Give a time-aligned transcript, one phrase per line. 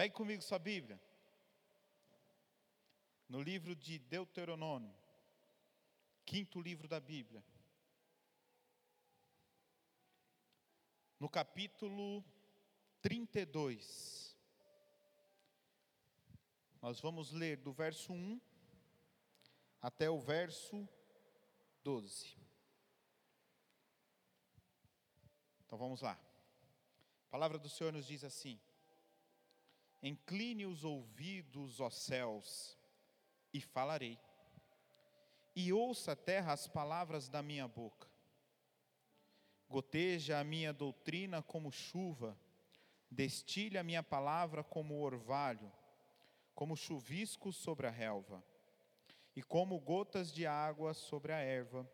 [0.00, 0.98] Pegue comigo sua Bíblia.
[3.28, 4.94] No livro de Deuteronômio,
[6.24, 7.44] quinto livro da Bíblia.
[11.18, 12.24] No capítulo
[13.02, 14.34] 32.
[16.80, 18.40] Nós vamos ler do verso 1
[19.82, 20.88] até o verso
[21.84, 22.38] 12.
[25.66, 26.18] Então vamos lá.
[27.26, 28.58] A palavra do Senhor nos diz assim:
[30.02, 32.78] Incline os ouvidos, ó céus,
[33.52, 34.18] e falarei,
[35.54, 38.08] e ouça a terra as palavras da minha boca.
[39.68, 42.38] Goteja a minha doutrina como chuva,
[43.10, 45.70] destile a minha palavra como orvalho,
[46.54, 48.42] como chuvisco sobre a relva,
[49.36, 51.88] e como gotas de água sobre a erva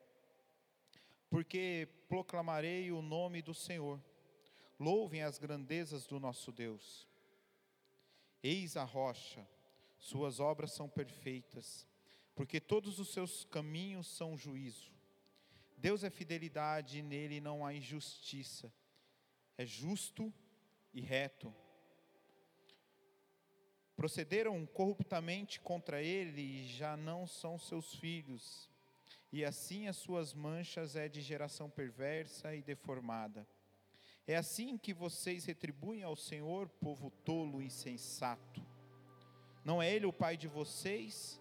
[1.29, 4.01] porque proclamarei o nome do Senhor.
[4.79, 7.06] Louvem as grandezas do nosso Deus.
[8.47, 9.45] Eis a rocha,
[9.99, 11.87] suas obras são perfeitas,
[12.35, 14.93] porque todos os seus caminhos são juízo.
[15.77, 18.73] Deus é fidelidade e nele não há injustiça.
[19.59, 20.33] É justo
[20.95, 21.53] e reto.
[23.97, 28.71] Procederam corruptamente contra ele e já não são seus filhos
[29.33, 33.47] e assim as suas manchas é de geração perversa e deformada.
[34.27, 38.61] É assim que vocês retribuem ao Senhor, povo tolo e insensato.
[39.65, 41.41] Não é Ele o Pai de vocês,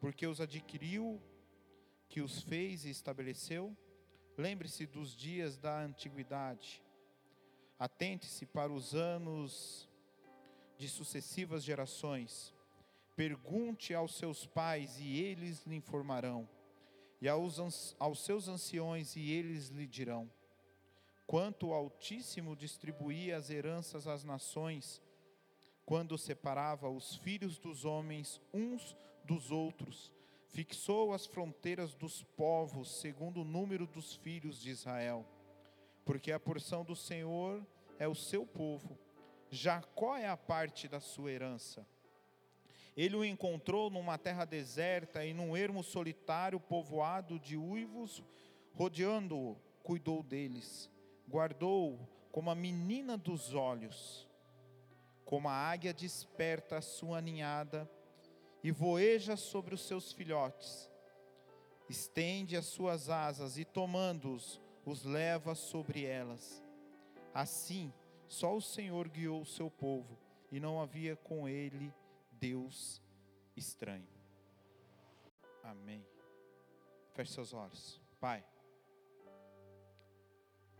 [0.00, 1.20] porque os adquiriu,
[2.08, 3.76] que os fez e estabeleceu?
[4.36, 6.82] Lembre-se dos dias da antiguidade.
[7.78, 9.88] Atente-se para os anos
[10.76, 12.54] de sucessivas gerações.
[13.16, 16.48] Pergunte aos seus pais e eles lhe informarão
[17.20, 20.30] e aos, aos seus anciões, e eles lhe dirão:
[21.28, 25.02] Quanto o Altíssimo distribuía as heranças às nações,
[25.84, 30.10] quando separava os filhos dos homens uns dos outros,
[30.46, 35.22] fixou as fronteiras dos povos segundo o número dos filhos de Israel.
[36.02, 37.62] Porque a porção do Senhor
[37.98, 38.98] é o seu povo,
[39.50, 41.86] Jacó é a parte da sua herança.
[42.96, 48.24] Ele o encontrou numa terra deserta e num ermo solitário povoado de uivos,
[48.72, 50.90] rodeando-o, cuidou deles,
[51.28, 51.98] guardou-o
[52.32, 54.26] como a menina dos olhos,
[55.24, 57.90] como a águia desperta a sua ninhada
[58.62, 60.90] e voeja sobre os seus filhotes,
[61.88, 66.62] estende as suas asas e tomando-os, os leva sobre elas.
[67.34, 67.92] Assim,
[68.26, 70.18] só o Senhor guiou o seu povo,
[70.50, 71.92] e não havia com ele
[72.32, 73.02] Deus
[73.56, 74.08] estranho.
[75.62, 76.04] Amém.
[77.12, 78.00] Feche seus olhos.
[78.18, 78.44] Pai,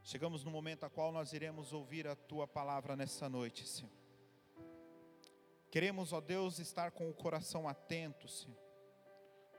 [0.08, 3.92] chegamos no momento a qual nós iremos ouvir a tua palavra nessa noite, Senhor.
[5.70, 8.56] Queremos, ó Deus, estar com o coração atento, Senhor,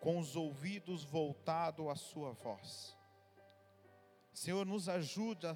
[0.01, 2.97] com os ouvidos voltados à Sua voz.
[4.33, 5.55] Senhor, nos ajuda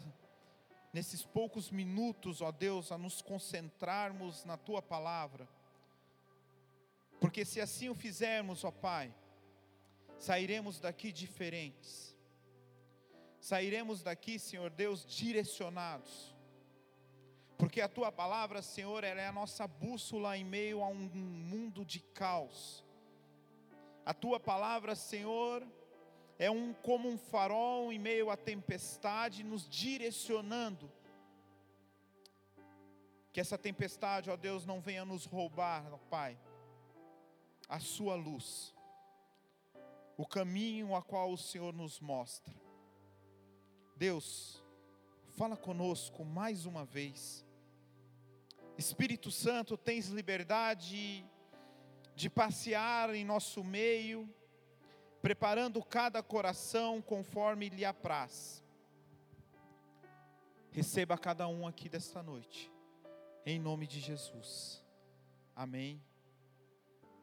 [0.94, 5.50] nesses poucos minutos, ó Deus, a nos concentrarmos na Tua palavra
[7.24, 9.16] porque se assim o fizermos, ó Pai,
[10.20, 12.13] sairemos daqui diferentes.
[13.44, 16.34] Sairemos daqui, Senhor Deus, direcionados.
[17.58, 21.10] Porque a tua palavra, Senhor, ela é a nossa bússola em meio a um
[21.52, 22.86] mundo de caos.
[24.06, 25.62] A tua palavra, Senhor,
[26.40, 30.90] é um como um farol em meio à tempestade, nos direcionando.
[33.34, 36.38] Que essa tempestade, ó Deus, não venha nos roubar, Pai
[37.68, 38.74] a sua luz,
[40.16, 42.63] o caminho a qual o Senhor nos mostra.
[44.04, 44.62] Deus,
[45.38, 47.46] fala conosco mais uma vez.
[48.78, 51.26] Espírito Santo, tens liberdade
[52.14, 54.30] de passear em nosso meio,
[55.22, 58.62] preparando cada coração conforme lhe apraz.
[60.70, 62.70] Receba cada um aqui desta noite,
[63.46, 64.84] em nome de Jesus.
[65.56, 66.04] Amém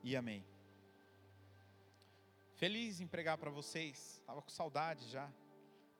[0.02, 0.46] e amém.
[2.54, 5.30] Feliz em pregar para vocês, estava com saudade já.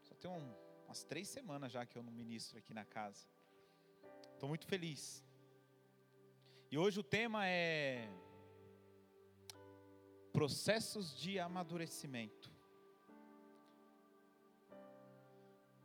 [0.05, 3.25] Só tem um, umas três semanas já que eu não ministro aqui na casa.
[4.33, 5.25] Estou muito feliz.
[6.69, 8.11] E hoje o tema é
[10.33, 12.51] processos de amadurecimento.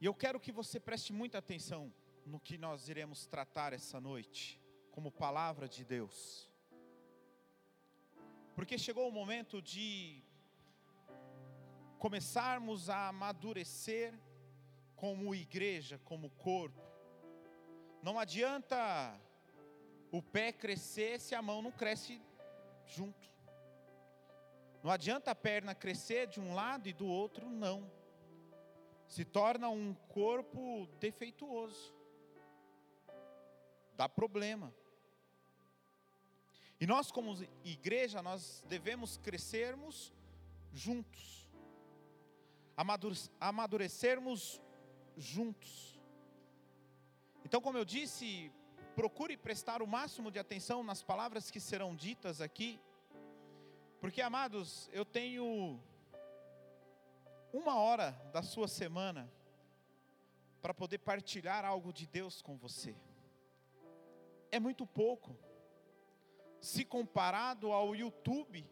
[0.01, 1.93] E eu quero que você preste muita atenção
[2.25, 4.59] no que nós iremos tratar essa noite,
[4.89, 6.49] como palavra de Deus.
[8.55, 10.23] Porque chegou o momento de
[11.99, 14.19] começarmos a amadurecer
[14.95, 16.81] como igreja, como corpo.
[18.01, 19.19] Não adianta
[20.11, 22.21] o pé crescer se a mão não cresce
[22.85, 23.27] junto.
[24.83, 27.91] Não adianta a perna crescer de um lado e do outro não.
[29.07, 31.93] Se torna um corpo defeituoso.
[33.95, 34.73] Dá problema.
[36.79, 40.13] E nós como igreja, nós devemos crescermos
[40.73, 41.49] juntos.
[43.39, 44.61] Amadurecermos
[45.17, 45.99] juntos.
[47.43, 48.51] Então, como eu disse,
[48.95, 52.79] procure prestar o máximo de atenção nas palavras que serão ditas aqui
[54.05, 55.79] porque, amados, eu tenho
[57.51, 59.27] uma hora da sua semana
[60.61, 62.95] para poder partilhar algo de Deus com você.
[64.51, 65.35] É muito pouco.
[66.61, 68.69] Se comparado ao YouTube,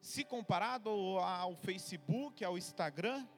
[0.00, 0.88] se comparado
[1.18, 3.28] ao Facebook, ao Instagram,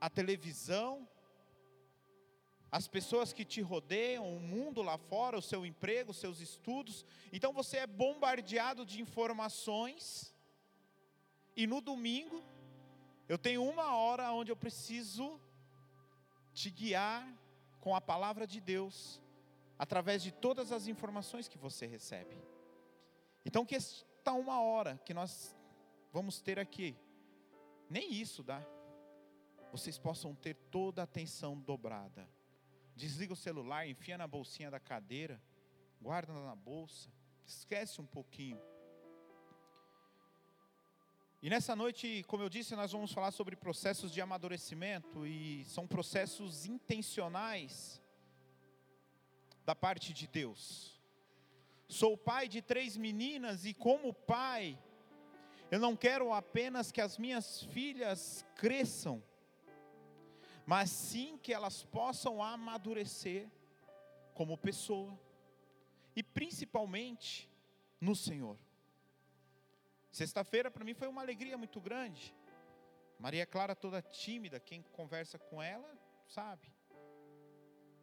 [0.00, 1.08] à televisão,
[2.70, 7.04] as pessoas que te rodeiam, o mundo lá fora, o seu emprego, os seus estudos.
[7.32, 10.34] Então você é bombardeado de informações.
[11.56, 12.44] E no domingo,
[13.28, 15.40] eu tenho uma hora onde eu preciso
[16.52, 17.26] te guiar
[17.80, 19.20] com a palavra de Deus,
[19.78, 22.36] através de todas as informações que você recebe.
[23.44, 25.56] Então, que esta uma hora que nós
[26.12, 26.96] vamos ter aqui,
[27.88, 28.60] nem isso dá,
[29.70, 32.28] vocês possam ter toda a atenção dobrada
[32.98, 35.40] desliga o celular, enfia na bolsinha da cadeira,
[36.02, 37.08] guarda na bolsa,
[37.46, 38.60] esquece um pouquinho.
[41.40, 45.86] E nessa noite, como eu disse, nós vamos falar sobre processos de amadurecimento e são
[45.86, 48.02] processos intencionais
[49.64, 51.00] da parte de Deus.
[51.86, 54.76] Sou pai de três meninas e como pai,
[55.70, 59.22] eu não quero apenas que as minhas filhas cresçam,
[60.68, 63.48] mas sim que elas possam amadurecer
[64.34, 65.18] como pessoa
[66.14, 67.50] e principalmente
[67.98, 68.58] no Senhor.
[70.10, 72.34] Sexta-feira para mim foi uma alegria muito grande.
[73.18, 75.90] Maria Clara toda tímida, quem conversa com ela
[76.26, 76.70] sabe.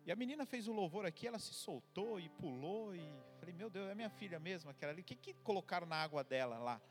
[0.04, 3.70] E a menina fez o louvor aqui, ela se soltou e pulou e falei, meu
[3.70, 5.04] Deus, é minha filha mesmo aquela ali.
[5.04, 6.82] O que, que colocaram na água dela lá?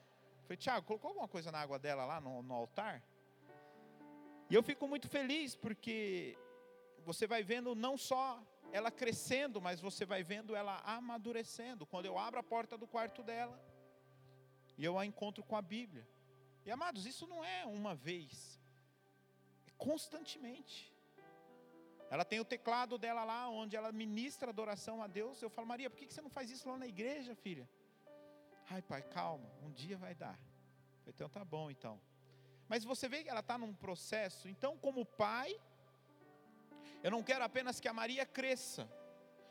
[0.45, 3.03] falei, Tiago, colocou alguma coisa na água dela lá no, no altar?
[4.51, 6.37] E eu fico muito feliz porque
[7.05, 8.43] você vai vendo não só
[8.73, 11.87] ela crescendo, mas você vai vendo ela amadurecendo.
[11.87, 13.59] Quando eu abro a porta do quarto dela
[14.77, 16.07] e eu a encontro com a Bíblia.
[16.67, 18.61] E amados, isso não é uma vez,
[19.67, 20.93] é constantemente.
[22.11, 25.43] Ela tem o teclado dela lá, onde ela ministra adoração a Deus.
[25.43, 27.69] Eu falo, Maria, por que você não faz isso lá na igreja, filha?
[28.71, 30.39] Ai, pai, calma, um dia vai dar.
[31.07, 32.01] Então tá bom, então.
[32.69, 34.49] Mas você vê que ela está num processo.
[34.49, 35.55] Então, como pai,
[37.03, 38.89] eu não quero apenas que a Maria cresça,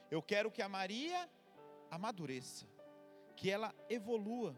[0.10, 1.30] eu quero que a Maria
[1.90, 2.68] amadureça,
[3.36, 4.56] que ela evolua.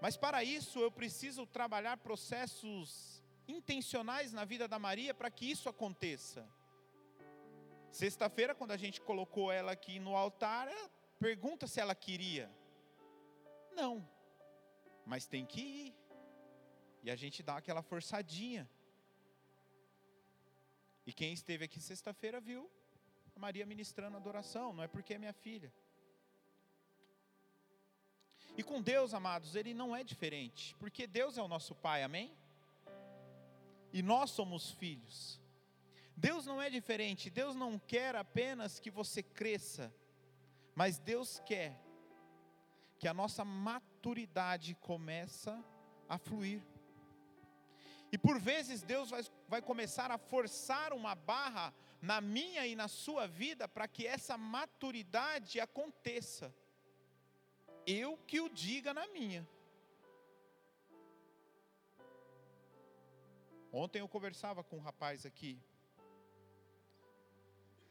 [0.00, 5.68] Mas para isso eu preciso trabalhar processos intencionais na vida da Maria para que isso
[5.68, 6.48] aconteça.
[7.90, 10.68] Sexta-feira, quando a gente colocou ela aqui no altar,
[11.18, 12.50] pergunta se ela queria.
[13.72, 14.08] Não,
[15.04, 15.99] mas tem que ir.
[17.02, 18.68] E a gente dá aquela forçadinha.
[21.06, 22.70] E quem esteve aqui sexta-feira viu
[23.34, 25.72] a Maria ministrando adoração, não é porque é minha filha.
[28.56, 32.36] E com Deus, amados, ele não é diferente, porque Deus é o nosso Pai, amém?
[33.92, 35.40] E nós somos filhos.
[36.16, 39.94] Deus não é diferente, Deus não quer apenas que você cresça,
[40.74, 41.80] mas Deus quer
[42.98, 45.64] que a nossa maturidade começa
[46.06, 46.62] a fluir.
[48.12, 52.88] E por vezes Deus vai, vai começar a forçar uma barra na minha e na
[52.88, 56.54] sua vida para que essa maturidade aconteça.
[57.86, 59.46] Eu que o diga na minha.
[63.72, 65.56] Ontem eu conversava com um rapaz aqui,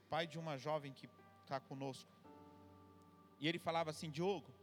[0.09, 1.09] pai de uma jovem que
[1.43, 2.11] está conosco,
[3.39, 4.53] e ele falava assim: Diogo,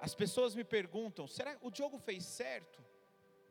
[0.00, 2.85] as pessoas me perguntam, será que o Diogo fez certo?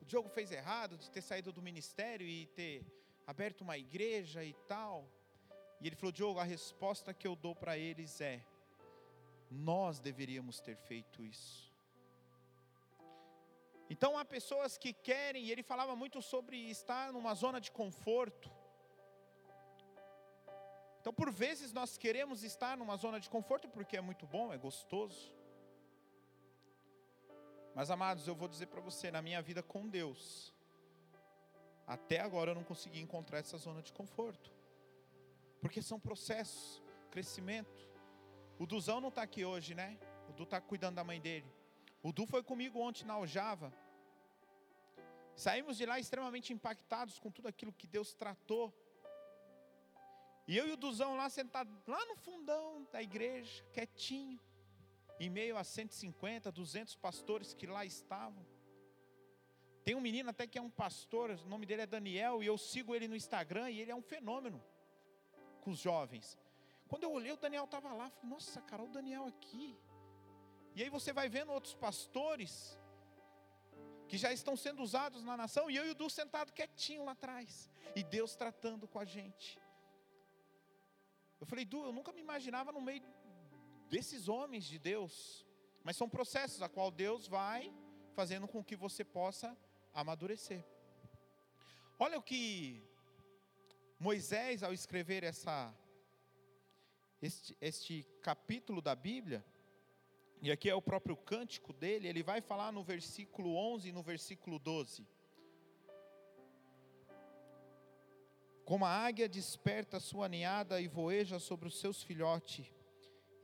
[0.06, 2.86] Diogo fez errado de ter saído do ministério e ter
[3.26, 5.08] aberto uma igreja e tal.
[5.80, 8.40] E ele falou: Diogo, a resposta que eu dou para eles é:
[9.50, 11.74] nós deveríamos ter feito isso.
[13.90, 18.50] Então há pessoas que querem, e ele falava muito sobre estar numa zona de conforto.
[21.00, 24.58] Então, por vezes, nós queremos estar numa zona de conforto porque é muito bom, é
[24.58, 25.35] gostoso.
[27.76, 30.50] Mas amados, eu vou dizer para você, na minha vida com Deus,
[31.86, 34.50] até agora eu não consegui encontrar essa zona de conforto.
[35.60, 37.86] Porque são processos, crescimento.
[38.58, 39.98] O Duzão não está aqui hoje, né?
[40.30, 41.52] O Du está cuidando da mãe dele.
[42.02, 43.70] O Du foi comigo ontem na Aljava.
[45.34, 48.72] Saímos de lá extremamente impactados com tudo aquilo que Deus tratou.
[50.48, 54.40] E eu e o Duzão lá sentado lá no fundão da igreja, quietinho,
[55.18, 58.44] em meio a 150, 200 pastores que lá estavam.
[59.84, 62.58] Tem um menino até que é um pastor, o nome dele é Daniel, e eu
[62.58, 64.62] sigo ele no Instagram e ele é um fenômeno
[65.60, 66.36] com os jovens.
[66.88, 69.78] Quando eu olhei, o Daniel estava lá, falei, nossa, cara, o Daniel aqui.
[70.74, 72.78] E aí você vai vendo outros pastores
[74.08, 77.12] que já estão sendo usados na nação, e eu e o Du sentado quietinho lá
[77.12, 79.60] atrás, e Deus tratando com a gente.
[81.40, 83.02] Eu falei, Du, eu nunca me imaginava no meio
[83.88, 85.44] desses homens de Deus,
[85.82, 87.72] mas são processos a qual Deus vai
[88.14, 89.56] fazendo com que você possa
[89.94, 90.64] amadurecer.
[91.98, 92.82] Olha o que
[93.98, 95.74] Moisés, ao escrever essa,
[97.22, 99.44] este, este capítulo da Bíblia,
[100.42, 104.02] e aqui é o próprio cântico dele, ele vai falar no versículo 11 e no
[104.02, 105.06] versículo 12.
[108.64, 112.66] Como a águia desperta sua ninhada e voeja sobre os seus filhotes,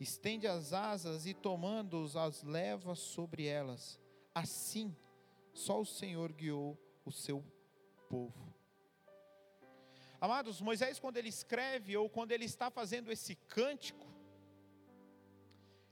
[0.03, 4.01] estende as asas e tomando-os as leva sobre elas.
[4.35, 4.97] Assim,
[5.53, 7.45] só o Senhor guiou o seu
[8.09, 8.53] povo.
[10.21, 14.07] Amados, Moisés, quando ele escreve ou quando ele está fazendo esse cântico,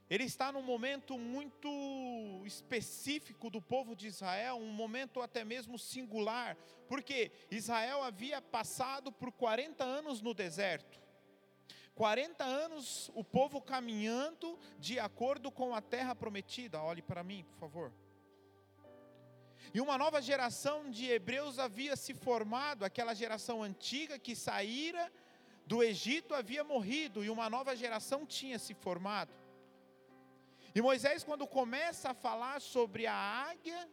[0.09, 1.69] ele está num momento muito
[2.45, 9.31] específico do povo de Israel, um momento até mesmo singular, porque Israel havia passado por
[9.31, 11.01] 40 anos no deserto.
[12.01, 16.81] 40 anos o povo caminhando de acordo com a terra prometida.
[16.81, 17.93] Olhe para mim, por favor.
[19.71, 25.13] E uma nova geração de hebreus havia se formado, aquela geração antiga que saíra
[25.67, 29.31] do Egito havia morrido e uma nova geração tinha se formado.
[30.73, 33.87] E Moisés, quando começa a falar sobre a águia,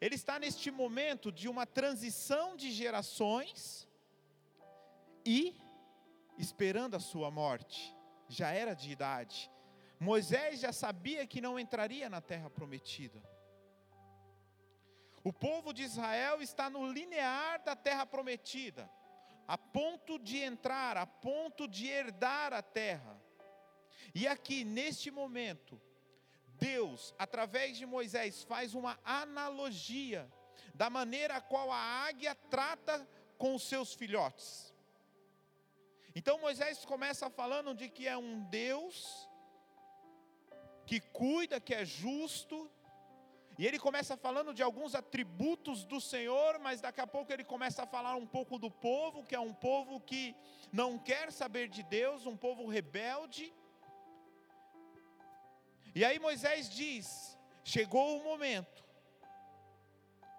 [0.00, 3.88] ele está neste momento de uma transição de gerações
[5.26, 5.56] e
[6.40, 7.94] esperando a sua morte,
[8.28, 9.50] já era de idade.
[9.98, 13.22] Moisés já sabia que não entraria na terra prometida.
[15.22, 18.90] O povo de Israel está no linear da terra prometida,
[19.46, 23.20] a ponto de entrar, a ponto de herdar a terra.
[24.14, 25.78] E aqui, neste momento,
[26.54, 30.26] Deus, através de Moisés, faz uma analogia
[30.74, 33.06] da maneira a qual a águia trata
[33.36, 34.69] com os seus filhotes.
[36.14, 39.28] Então Moisés começa falando de que é um Deus
[40.84, 42.68] que cuida, que é justo,
[43.56, 47.82] e ele começa falando de alguns atributos do Senhor, mas daqui a pouco ele começa
[47.82, 50.34] a falar um pouco do povo, que é um povo que
[50.72, 53.52] não quer saber de Deus, um povo rebelde.
[55.94, 58.84] E aí Moisés diz: chegou o momento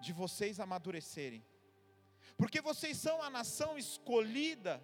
[0.02, 1.46] de vocês amadurecerem,
[2.36, 4.82] porque vocês são a nação escolhida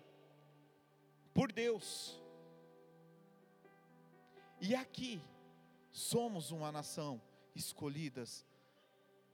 [1.38, 2.20] por Deus.
[4.60, 5.22] E aqui
[5.92, 7.22] somos uma nação
[7.54, 8.44] escolhidas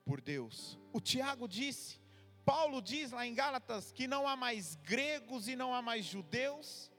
[0.04, 0.78] por Deus.
[0.92, 2.02] O Tiago disse,
[2.44, 6.92] Paulo diz lá em Gálatas que não há mais gregos e não há mais judeus,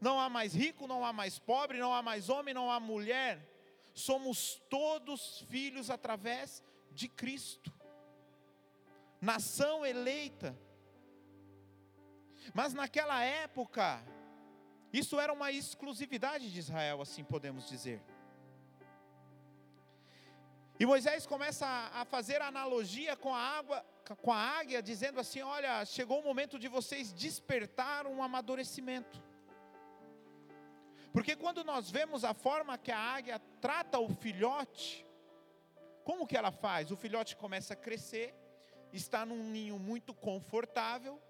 [0.00, 3.56] não há mais rico, não há mais pobre, não há mais homem, não há mulher
[3.96, 6.62] somos todos filhos através
[6.92, 7.72] de Cristo,
[9.18, 10.56] nação eleita.
[12.52, 14.04] Mas naquela época,
[14.98, 18.00] isso era uma exclusividade de Israel, assim podemos dizer.
[20.78, 21.66] E Moisés começa
[22.00, 23.84] a fazer analogia com a água,
[24.24, 29.22] com a águia, dizendo assim: Olha, chegou o momento de vocês despertar um amadurecimento.
[31.12, 35.06] Porque quando nós vemos a forma que a águia trata o filhote,
[36.04, 36.90] como que ela faz?
[36.90, 38.34] O filhote começa a crescer,
[38.92, 41.20] está num ninho muito confortável,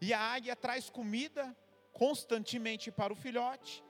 [0.00, 1.44] e a águia traz comida
[1.92, 3.84] constantemente para o filhote.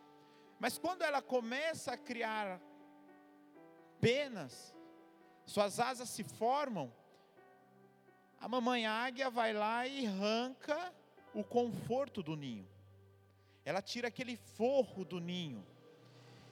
[0.59, 2.61] Mas quando ela começa a criar
[4.01, 4.75] penas,
[5.47, 6.93] suas asas se formam,
[8.41, 10.93] a mamãe águia vai lá e arranca
[11.35, 12.73] o conforto do ninho
[13.65, 15.65] ela tira aquele forro do ninho.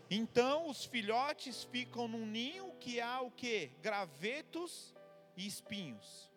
[0.09, 3.69] Então os filhotes ficam num ninho que há o que?
[3.81, 4.95] Gravetos
[5.37, 6.31] e espinhos.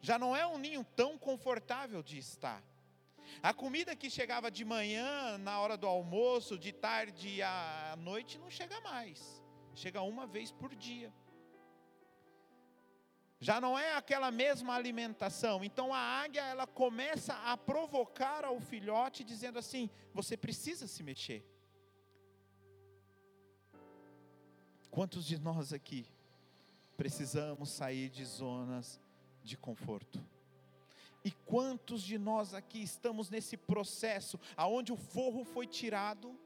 [0.00, 2.62] Já não é um ninho tão confortável de estar.
[3.42, 8.50] A comida que chegava de manhã, na hora do almoço, de tarde à noite, não
[8.50, 9.42] chega mais.
[9.74, 11.12] Chega uma vez por dia.
[13.40, 15.62] Já não é aquela mesma alimentação.
[15.62, 21.44] Então a águia ela começa a provocar ao filhote dizendo assim: você precisa se mexer.
[24.90, 26.06] Quantos de nós aqui
[26.96, 29.00] precisamos sair de zonas
[29.42, 30.24] de conforto?
[31.24, 36.38] E quantos de nós aqui estamos nesse processo aonde o forro foi tirado,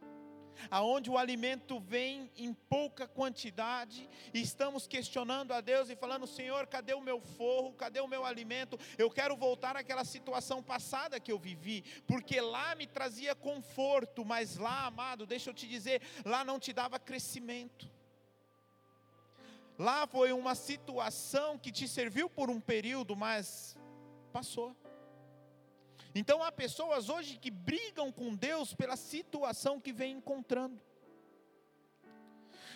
[0.70, 6.66] aonde o alimento vem em pouca quantidade, e estamos questionando a Deus e falando: Senhor,
[6.68, 7.72] cadê o meu forro?
[7.72, 8.78] Cadê o meu alimento?
[8.96, 14.56] Eu quero voltar àquela situação passada que eu vivi, porque lá me trazia conforto, mas
[14.56, 17.90] lá, amado, deixa eu te dizer, lá não te dava crescimento.
[19.78, 23.76] Lá foi uma situação que te serviu por um período, mas
[24.28, 24.76] passou.
[26.14, 30.80] Então há pessoas hoje que brigam com Deus pela situação que vem encontrando.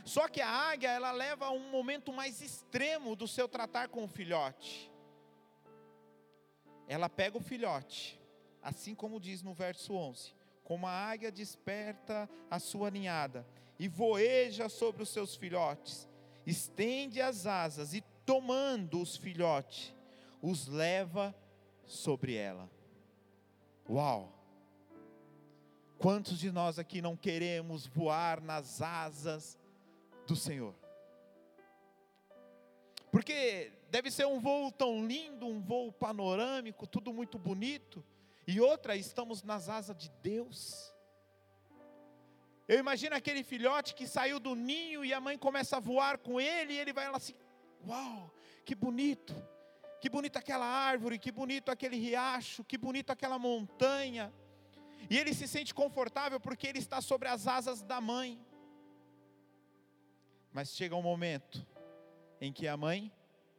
[0.05, 4.05] Só que a águia, ela leva a um momento mais extremo do seu tratar com
[4.05, 4.91] o filhote.
[6.89, 8.21] Ela pega o filhote,
[8.61, 13.47] assim como diz no verso 11: como a águia desperta a sua ninhada
[13.79, 16.09] e voeja sobre os seus filhotes,
[16.47, 19.95] estende as asas e, tomando os filhotes,
[20.41, 21.35] os leva
[21.87, 22.71] sobre ela.
[23.89, 24.33] Uau!
[25.99, 29.59] Quantos de nós aqui não queremos voar nas asas
[30.27, 30.75] do Senhor?
[33.13, 38.05] Porque deve ser um voo tão lindo, um voo panorâmico, tudo muito bonito,
[38.47, 40.93] e outra, estamos nas asas de Deus.
[42.67, 46.41] Eu imagino aquele filhote que saiu do ninho e a mãe começa a voar com
[46.41, 47.35] ele, e ele vai lá assim:
[47.87, 48.33] Uau,
[48.65, 49.35] que bonito,
[50.03, 54.35] que bonita aquela árvore, que bonito aquele riacho, que bonito aquela montanha.
[55.09, 58.45] E ele se sente confortável porque ele está sobre as asas da mãe.
[60.53, 61.65] Mas chega um momento
[62.41, 63.13] em que a mãe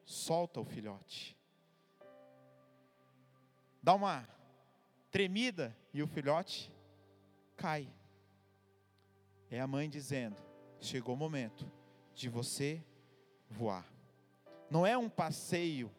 [0.04, 1.38] solta o filhote.
[3.82, 4.28] Dá uma
[5.10, 6.70] tremida e o filhote
[7.56, 7.88] cai.
[9.50, 10.36] É a mãe dizendo:
[10.82, 11.72] chegou o momento
[12.14, 12.84] de você
[13.50, 13.88] voar.
[14.70, 15.90] Não é um passeio,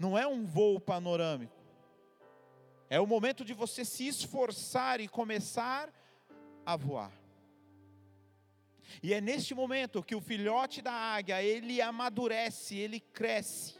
[0.00, 1.54] não é um voo panorâmico.
[2.88, 5.92] É o momento de você se esforçar e começar
[6.64, 7.12] a voar.
[9.02, 13.78] E é neste momento que o filhote da águia, ele amadurece, ele cresce.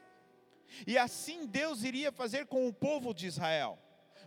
[0.87, 3.79] E assim Deus iria fazer com o povo de Israel.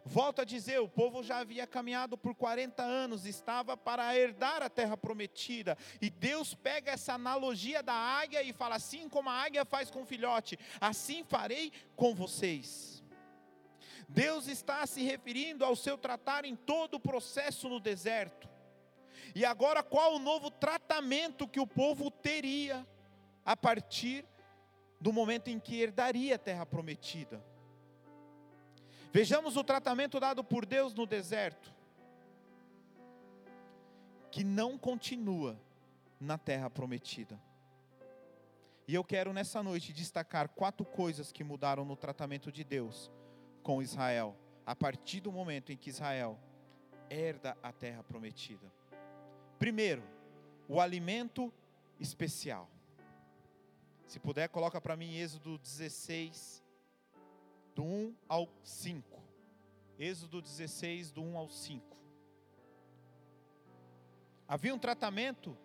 [0.06, 4.70] Volto a dizer, o povo já havia caminhado por 40 anos, estava para herdar a
[4.70, 5.78] terra prometida.
[6.02, 10.02] E Deus pega essa analogia da águia e fala: assim como a águia faz com
[10.02, 13.02] o filhote, assim farei com vocês.
[14.10, 18.50] Deus está se referindo ao seu tratar em todo o processo no deserto.
[19.34, 22.86] E agora, qual o novo tratamento que o povo teria
[23.46, 24.26] a partir
[25.00, 27.53] do momento em que herdaria a terra prometida?
[29.14, 31.72] Vejamos o tratamento dado por Deus no deserto,
[34.32, 35.56] que não continua
[36.20, 37.40] na terra prometida.
[38.88, 43.12] E eu quero nessa noite destacar quatro coisas que mudaram no tratamento de Deus
[43.62, 46.40] com Israel, a partir do momento em que Israel
[47.08, 48.74] herda a terra prometida.
[49.60, 50.02] Primeiro,
[50.68, 51.54] o alimento
[52.00, 52.68] especial.
[54.08, 56.63] Se puder, coloca para mim Êxodo 16,
[57.74, 59.22] do 1 ao 5.
[59.98, 61.98] Êxodo 16, do 1 ao 5.
[64.48, 65.58] Havia um tratamento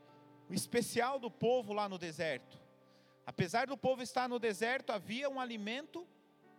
[0.51, 2.59] especial do povo lá no deserto.
[3.27, 6.07] Apesar do povo estar no deserto, havia um alimento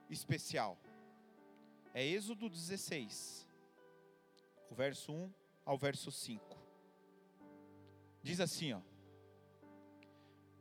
[0.09, 0.77] especial.
[1.93, 3.47] É Êxodo 16,
[4.69, 5.33] o verso 1
[5.65, 6.57] ao verso 5.
[8.21, 8.81] Diz assim, ó: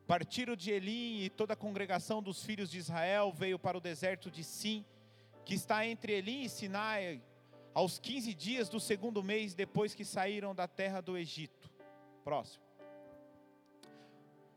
[0.09, 4.31] Partiram de Elim e toda a congregação dos filhos de Israel veio para o deserto
[4.31, 4.83] de Sim,
[5.44, 7.23] que está entre Elim e Sinai,
[7.75, 11.71] aos 15 dias do segundo mês depois que saíram da terra do Egito.
[12.25, 12.64] Próximo.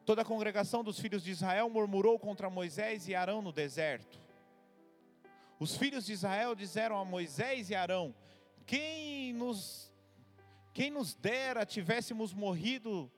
[0.06, 4.22] Toda a congregação dos filhos de Israel murmurou contra Moisés e Arão no deserto.
[5.60, 8.16] Os filhos de Israel disseram a Moisés e Arão:
[8.66, 9.92] Quem nos
[10.74, 13.12] quem nos dera tivéssemos morrido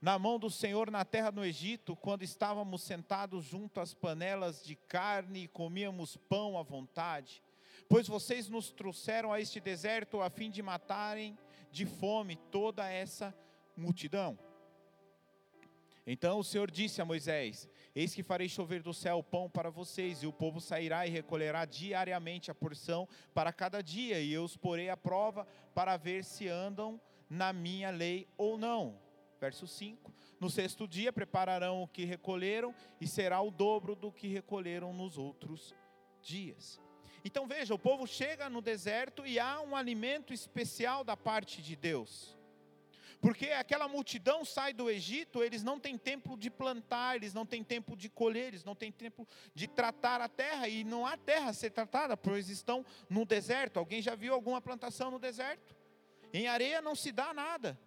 [0.00, 4.74] na mão do Senhor na terra no Egito, quando estávamos sentados junto às panelas de
[4.74, 7.42] carne e comíamos pão à vontade.
[7.88, 11.36] Pois vocês nos trouxeram a este deserto a fim de matarem
[11.70, 13.34] de fome toda essa
[13.76, 14.38] multidão.
[16.06, 20.22] Então o Senhor disse a Moisés: Eis que farei chover do céu pão para vocês,
[20.22, 24.56] e o povo sairá e recolherá diariamente a porção para cada dia, e eu os
[24.56, 29.09] porei à prova para ver se andam na minha lei ou não.
[29.40, 34.28] Verso 5: No sexto dia prepararão o que recolheram, e será o dobro do que
[34.28, 35.74] recolheram nos outros
[36.20, 36.78] dias.
[37.24, 41.74] Então veja, o povo chega no deserto e há um alimento especial da parte de
[41.74, 42.38] Deus.
[43.20, 47.62] Porque aquela multidão sai do Egito, eles não têm tempo de plantar, eles não têm
[47.62, 51.50] tempo de colher, eles não têm tempo de tratar a terra, e não há terra
[51.50, 53.78] a ser tratada, pois estão no deserto.
[53.78, 55.76] Alguém já viu alguma plantação no deserto?
[56.32, 57.78] Em areia não se dá nada.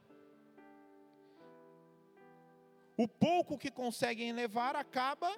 [2.95, 5.31] O pouco que conseguem levar acaba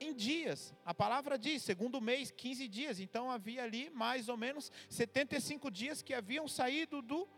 [0.00, 0.74] em dias.
[0.84, 3.00] A palavra diz, segundo mês, 15 dias.
[3.00, 7.28] Então havia ali mais ou menos 75 dias que haviam saído do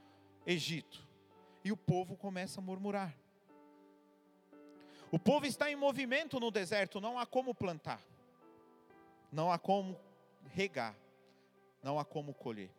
[0.46, 1.06] Egito.
[1.64, 3.14] E o povo começa a murmurar.
[5.10, 8.00] O povo está em movimento no deserto, não há como plantar.
[9.30, 9.98] Não há como
[10.46, 10.96] regar.
[11.82, 12.70] Não há como colher.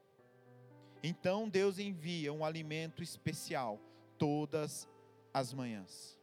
[1.03, 3.79] Então Deus envia um alimento especial
[4.17, 4.87] todas
[5.33, 6.19] as manhãs.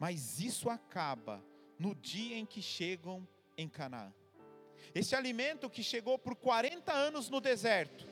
[0.00, 1.44] Mas isso acaba
[1.78, 4.10] no dia em que chegam em Canaã.
[4.94, 8.08] Esse alimento que chegou por 40 anos no deserto,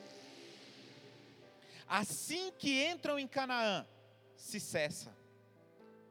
[1.89, 3.87] assim que entram em Canaã,
[4.37, 5.17] se cessa.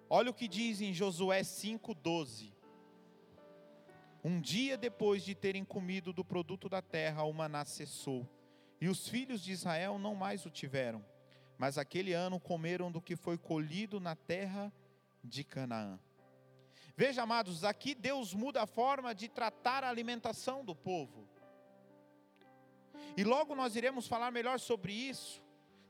[0.09, 2.51] Olha o que diz em Josué 5,12.
[4.23, 8.27] Um dia depois de terem comido do produto da terra, o maná cessou,
[8.81, 11.05] e os filhos de Israel não mais o tiveram,
[11.55, 14.73] mas aquele ano comeram do que foi colhido na terra
[15.43, 15.99] Canaã.
[16.95, 21.27] Veja, amados, aqui Deus muda a forma de tratar a alimentação do povo.
[23.15, 25.41] E logo nós iremos falar melhor sobre isso,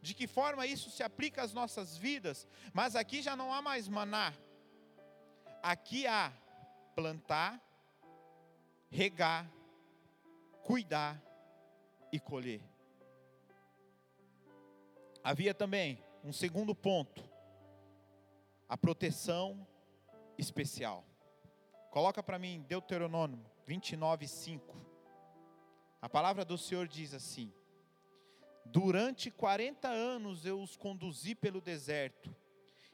[0.01, 3.87] de que forma isso se aplica às nossas vidas, mas aqui já não há mais
[3.87, 4.33] maná.
[5.63, 6.31] Aqui há
[6.95, 7.61] plantar,
[8.89, 9.49] regar,
[10.63, 11.21] cuidar
[12.11, 12.61] e colher.
[15.23, 17.26] Havia também um segundo ponto,
[18.67, 19.65] a proteção
[20.37, 21.05] especial.
[21.91, 24.75] Coloca para mim Deuteronômio 29, 5.
[26.01, 27.51] A palavra do Senhor diz assim:
[28.65, 32.35] Durante 40 anos eu os conduzi pelo deserto,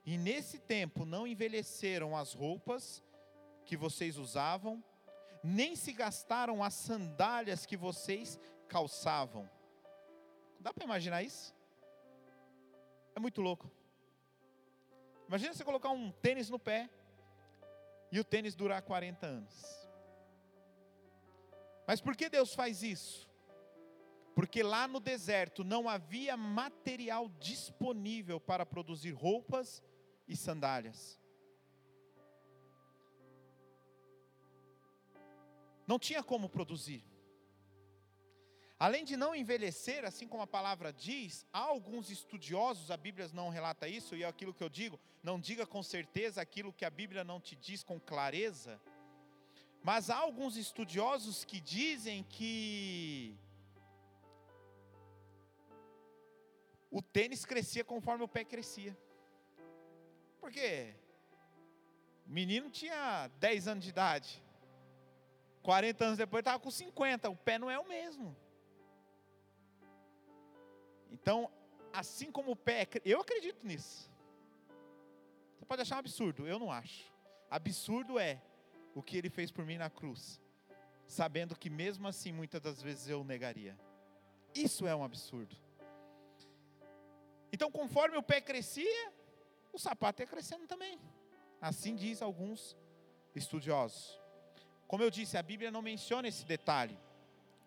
[0.06, 3.04] e nesse tempo não envelheceram as roupas
[3.66, 4.84] que vocês usavam,
[5.44, 9.50] nem se gastaram as sandálias que vocês calçavam.
[10.60, 11.54] Dá para imaginar isso?
[13.16, 13.70] É muito louco.
[15.34, 16.88] Imagina você colocar um tênis no pé
[18.12, 19.90] e o tênis durar 40 anos.
[21.88, 23.28] Mas por que Deus faz isso?
[24.36, 29.82] Porque lá no deserto não havia material disponível para produzir roupas
[30.28, 31.20] e sandálias.
[35.88, 37.04] Não tinha como produzir.
[38.80, 43.50] Além de não envelhecer, assim como a palavra diz, há alguns estudiosos, a Bíblia não
[43.50, 46.90] relata isso, e é aquilo que eu digo, não diga com certeza aquilo que a
[46.90, 48.82] Bíblia não te diz com clareza,
[49.84, 53.38] mas há alguns estudiosos que dizem que
[56.90, 58.98] o tênis crescia conforme o pé crescia.
[60.40, 60.96] Por quê?
[62.26, 64.44] O menino tinha 10 anos de idade,
[65.62, 68.36] 40 anos depois estava com 50, o pé não é o mesmo.
[71.14, 71.50] Então,
[71.94, 74.12] assim como o pé, eu acredito nisso.
[75.56, 77.14] Você pode achar um absurdo, eu não acho.
[77.50, 78.42] Absurdo é
[78.96, 80.42] o que ele fez por mim na cruz,
[81.06, 83.80] sabendo que mesmo assim muitas das vezes eu negaria.
[84.56, 85.56] Isso é um absurdo.
[87.52, 89.14] Então, conforme o pé crescia,
[89.72, 91.00] o sapato ia crescendo também.
[91.62, 92.76] Assim diz alguns
[93.36, 94.20] estudiosos.
[94.88, 96.98] Como eu disse, a Bíblia não menciona esse detalhe,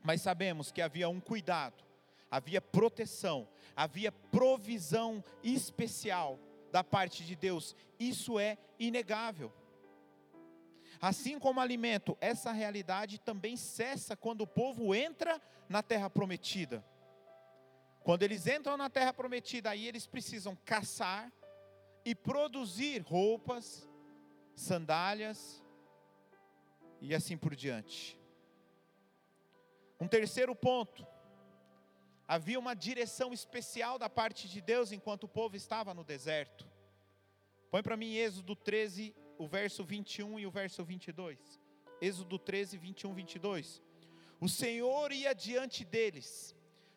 [0.03, 1.86] mas sabemos que havia um cuidado
[2.31, 6.39] havia proteção, havia provisão especial
[6.71, 7.75] da parte de Deus.
[7.99, 9.53] Isso é inegável.
[11.01, 16.85] Assim como alimento, essa realidade também cessa quando o povo entra na terra prometida.
[18.03, 21.33] Quando eles entram na terra prometida, aí eles precisam caçar
[22.05, 23.89] e produzir roupas,
[24.55, 25.63] sandálias
[27.01, 28.19] e assim por diante.
[30.01, 31.07] Um terceiro ponto,
[32.27, 36.67] havia uma direção especial da parte de Deus enquanto o povo estava no deserto.
[37.71, 41.61] Põe para mim Êxodo 13, o verso 21 e o verso 22.
[42.01, 43.83] Êxodo 13, 21, 22.
[44.41, 46.55] O Senhor ia diante deles,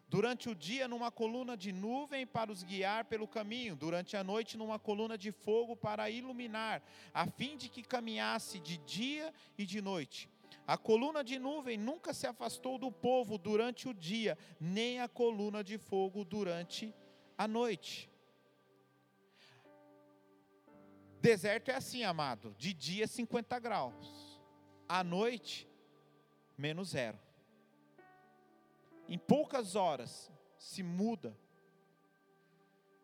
[0.08, 4.58] durante o dia numa coluna de nuvem para os guiar pelo caminho, durante a noite
[4.58, 6.82] numa coluna de fogo para iluminar,
[7.14, 10.30] a fim de que caminhasse de dia e de noite.
[10.70, 15.64] A coluna de nuvem nunca se afastou do povo durante o dia, nem a coluna
[15.64, 16.94] de fogo durante
[17.36, 18.08] a noite.
[21.20, 24.40] Deserto é assim, amado: de dia 50 graus,
[24.88, 25.68] à noite,
[26.56, 27.18] menos zero.
[29.08, 31.36] Em poucas horas se muda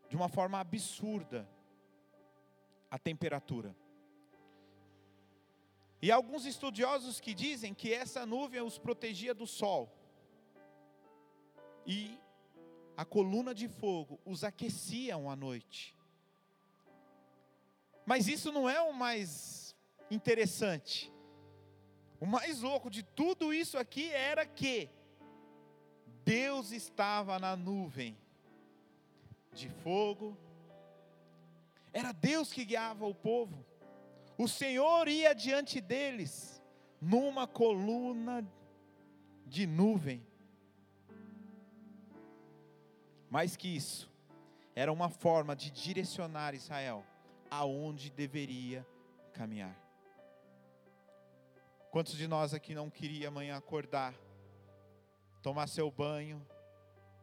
[0.07, 1.49] de uma forma absurda
[2.91, 3.75] a temperatura.
[6.01, 9.91] E alguns estudiosos que dizem que essa nuvem os protegia do sol.
[11.85, 12.19] E
[12.97, 15.95] a coluna de fogo os aqueciam à noite.
[18.05, 19.75] Mas isso não é o mais
[20.11, 21.11] interessante.
[22.19, 24.89] O mais louco de tudo isso aqui era que
[26.23, 28.17] Deus estava na nuvem
[29.53, 30.37] de fogo.
[31.91, 33.64] Era Deus que guiava o povo.
[34.37, 36.61] O Senhor ia diante deles
[36.99, 38.45] numa coluna
[39.45, 40.25] de nuvem.
[43.29, 44.11] Mais que isso,
[44.75, 47.05] era uma forma de direcionar Israel
[47.49, 48.85] aonde deveria
[49.33, 49.75] caminhar.
[51.91, 54.13] Quantos de nós aqui não queria amanhã acordar,
[55.41, 56.45] tomar seu banho,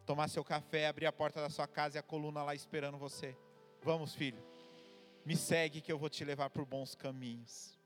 [0.06, 3.36] tomar seu café, abrir a porta da sua casa e a coluna lá esperando você?
[3.82, 4.42] Vamos, filho,
[5.24, 7.78] me segue que eu vou te levar por bons caminhos.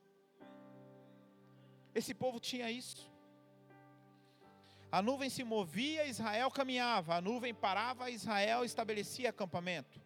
[1.94, 3.10] Esse povo tinha isso.
[4.90, 10.00] A nuvem se movia, Israel caminhava, a nuvem parava, Israel estabelecia acampamento.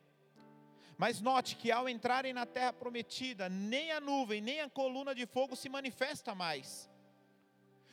[0.99, 5.27] Mas note que ao entrarem na terra prometida, nem a nuvem, nem a coluna de
[5.27, 6.91] fogo se manifesta mais.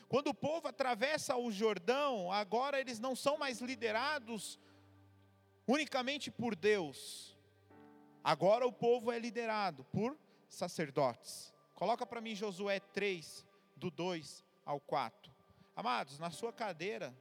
[0.10, 4.60] Quando o povo atravessa o Jordão, agora eles não são mais liderados
[5.68, 7.37] unicamente por Deus.
[8.28, 10.18] Agora o povo é liderado por
[10.50, 11.54] sacerdotes.
[11.74, 15.32] Coloca para mim Josué 3, do 2 ao 4.
[15.74, 17.18] Amados, na sua cadeira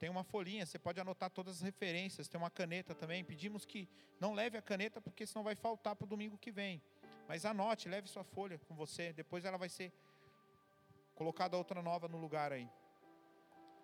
[0.00, 3.22] tem uma folhinha, você pode anotar todas as referências, tem uma caneta também.
[3.22, 6.82] Pedimos que não leve a caneta, porque senão vai faltar para o domingo que vem.
[7.28, 9.92] Mas anote, leve sua folha com você, depois ela vai ser
[11.14, 12.68] colocada outra nova no lugar aí.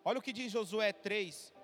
[0.05, 1.55] Olha o que diz Josué 3,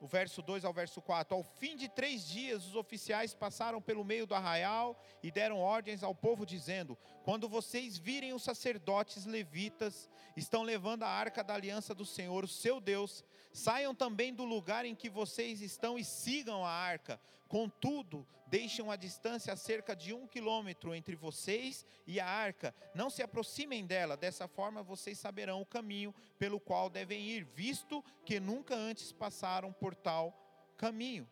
[0.00, 1.36] o verso 2 ao verso 4.
[1.36, 6.02] Ao fim de três dias, os oficiais passaram pelo meio do arraial e deram ordens
[6.02, 11.94] ao povo, dizendo: Quando vocês virem os sacerdotes levitas, estão levando a arca da aliança
[11.94, 16.66] do Senhor, o seu Deus, saiam também do lugar em que vocês estão e sigam
[16.66, 17.20] a arca.
[17.46, 22.74] Contudo, deixem a distância cerca de um quilômetro entre vocês e a arca.
[22.96, 28.04] Não se aproximem dela, dessa forma vocês saberão o caminho pelo qual devem ir, visto
[28.26, 30.36] que nunca antes passaram por tal
[30.76, 31.30] caminho.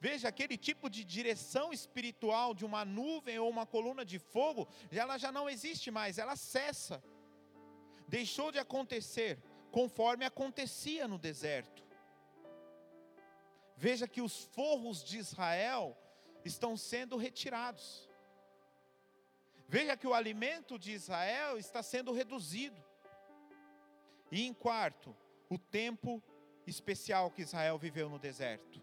[0.00, 5.18] Veja, aquele tipo de direção espiritual de uma nuvem ou uma coluna de fogo, ela
[5.18, 7.02] já não existe mais, ela cessa.
[8.06, 9.38] Deixou de acontecer,
[9.70, 11.84] conforme acontecia no deserto.
[13.76, 15.96] Veja que os forros de Israel
[16.44, 18.08] estão sendo retirados.
[19.68, 22.82] Veja que o alimento de Israel está sendo reduzido.
[24.30, 25.16] E em quarto,
[25.48, 26.22] o tempo
[26.66, 28.82] especial que Israel viveu no deserto.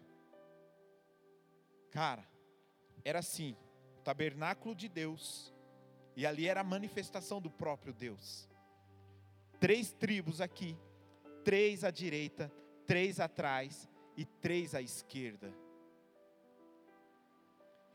[1.90, 2.26] Cara,
[3.04, 3.56] era assim:
[3.98, 5.54] o tabernáculo de Deus,
[6.16, 8.47] e ali era a manifestação do próprio Deus.
[9.60, 10.76] Três tribos aqui,
[11.44, 12.52] três à direita,
[12.86, 15.54] três atrás, e três à esquerda.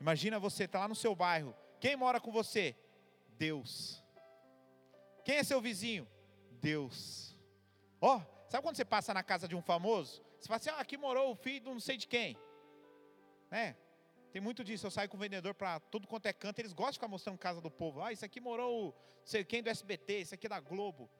[0.00, 1.54] Imagina você estar tá lá no seu bairro.
[1.78, 2.74] Quem mora com você?
[3.36, 4.02] Deus.
[5.22, 6.08] Quem é seu vizinho?
[6.62, 7.36] Deus.
[8.00, 10.24] Ó, oh, sabe quando você passa na casa de um famoso?
[10.40, 12.38] Você fala assim: ah, aqui morou o filho de não sei de quem.
[13.50, 13.76] Né?
[14.32, 14.86] Tem muito disso.
[14.86, 16.58] Eu saio com o vendedor para tudo quanto é canto.
[16.58, 18.00] Eles gostam de ficar mostrando casa do povo.
[18.00, 21.10] Ah, isso aqui morou não sei quem do SBT, isso aqui é da Globo.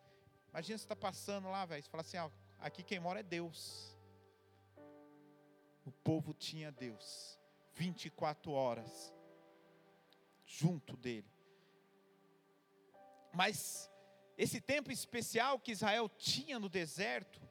[0.55, 1.83] Imagina você está passando lá, velho.
[1.83, 3.93] Você fala assim: ah, aqui quem mora é Deus.
[5.85, 7.37] O povo tinha Deus
[7.73, 9.13] 24 horas
[10.47, 11.29] junto dele.
[13.33, 13.91] Mas
[14.39, 17.43] esse tempo especial que Israel tinha no deserto,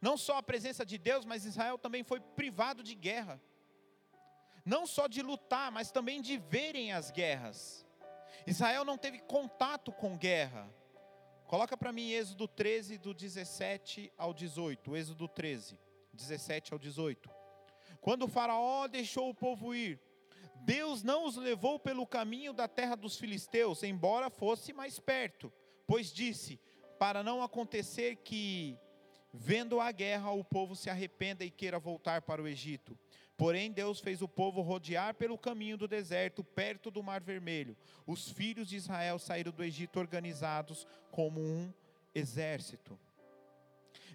[0.00, 3.38] não só a presença de Deus, mas Israel também foi privado de guerra.
[4.64, 7.86] Não só de lutar, mas também de verem as guerras.
[8.46, 10.66] Israel não teve contato com guerra.
[11.46, 14.96] Coloca para mim Êxodo 13, do 17 ao 18.
[14.96, 15.78] Êxodo 13.
[16.12, 17.30] 17 ao 18.
[18.00, 20.00] Quando o Faraó deixou o povo ir,
[20.64, 25.52] Deus não os levou pelo caminho da terra dos filisteus, embora fosse mais perto,
[25.86, 26.58] pois disse:
[26.98, 28.78] para não acontecer que,
[29.32, 32.98] vendo a guerra, o povo se arrependa e queira voltar para o Egito.
[33.36, 37.76] Porém, Deus fez o povo rodear pelo caminho do deserto, perto do Mar Vermelho.
[38.06, 41.72] Os filhos de Israel saíram do Egito organizados como um
[42.14, 42.98] exército.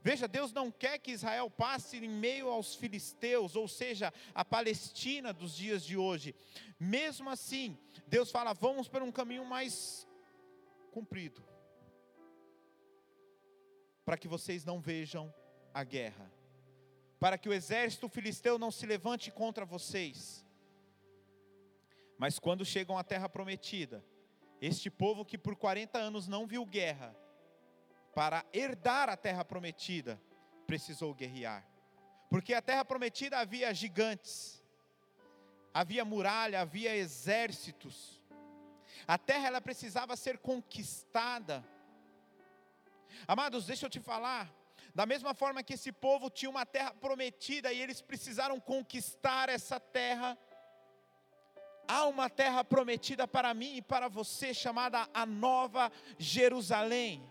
[0.02, 5.34] Veja, Deus não quer que Israel passe em meio aos filisteus, ou seja, a Palestina
[5.34, 6.34] dos dias de hoje.
[6.80, 7.78] Mesmo assim,
[8.08, 10.08] Deus fala: vamos por um caminho mais
[10.92, 11.44] comprido,
[14.06, 15.34] para que vocês não vejam
[15.74, 16.32] a guerra,
[17.20, 20.46] para que o exército filisteu não se levante contra vocês.
[22.18, 24.04] Mas quando chegam à terra prometida,
[24.62, 27.16] este povo que por 40 anos não viu guerra,
[28.14, 30.22] para herdar a terra prometida,
[30.66, 31.66] precisou guerrear.
[32.30, 34.64] Porque a terra prometida havia gigantes,
[35.74, 38.22] havia muralha, havia exércitos.
[39.08, 41.66] A terra ela precisava ser conquistada.
[43.28, 44.54] Amados, deixa eu te falar,
[44.94, 49.80] da mesma forma que esse povo tinha uma terra prometida e eles precisaram conquistar essa
[49.80, 50.38] terra,
[51.88, 57.24] há uma terra prometida para mim e para você, chamada a Nova Jerusalém.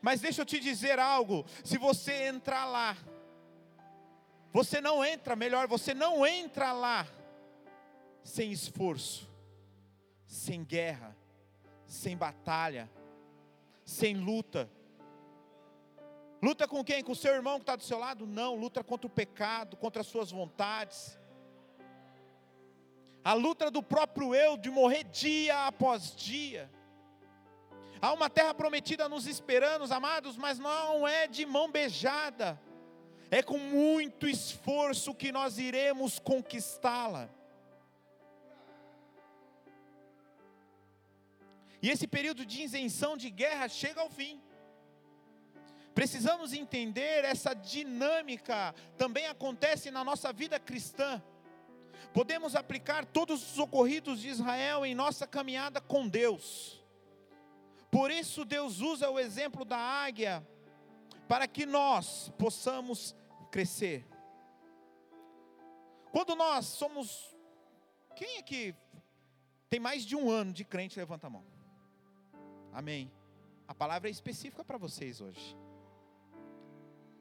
[0.00, 2.96] Mas deixa eu te dizer algo: se você entrar lá,
[4.52, 7.06] você não entra, melhor, você não entra lá
[8.22, 9.28] sem esforço,
[10.26, 11.16] sem guerra,
[11.86, 12.90] sem batalha,
[13.84, 14.70] sem luta.
[16.42, 17.04] Luta com quem?
[17.04, 18.26] Com o seu irmão que está do seu lado?
[18.26, 21.18] Não, luta contra o pecado, contra as suas vontades.
[23.22, 26.70] A luta do próprio eu de morrer dia após dia.
[28.00, 32.58] Há uma terra prometida nos esperando, amados, mas não é de mão beijada.
[33.30, 37.28] É com muito esforço que nós iremos conquistá-la.
[41.82, 44.40] E esse período de isenção de guerra chega ao fim.
[45.94, 51.22] Precisamos entender essa dinâmica, também acontece na nossa vida cristã.
[52.12, 56.80] Podemos aplicar todos os ocorridos de Israel em nossa caminhada com Deus.
[57.90, 60.46] Por isso Deus usa o exemplo da águia
[61.28, 63.14] para que nós possamos
[63.50, 64.06] crescer.
[66.12, 67.36] Quando nós somos
[68.16, 68.74] quem é que
[69.68, 71.44] tem mais de um ano de crente, levanta a mão.
[72.72, 73.10] Amém.
[73.66, 75.56] A palavra é específica para vocês hoje.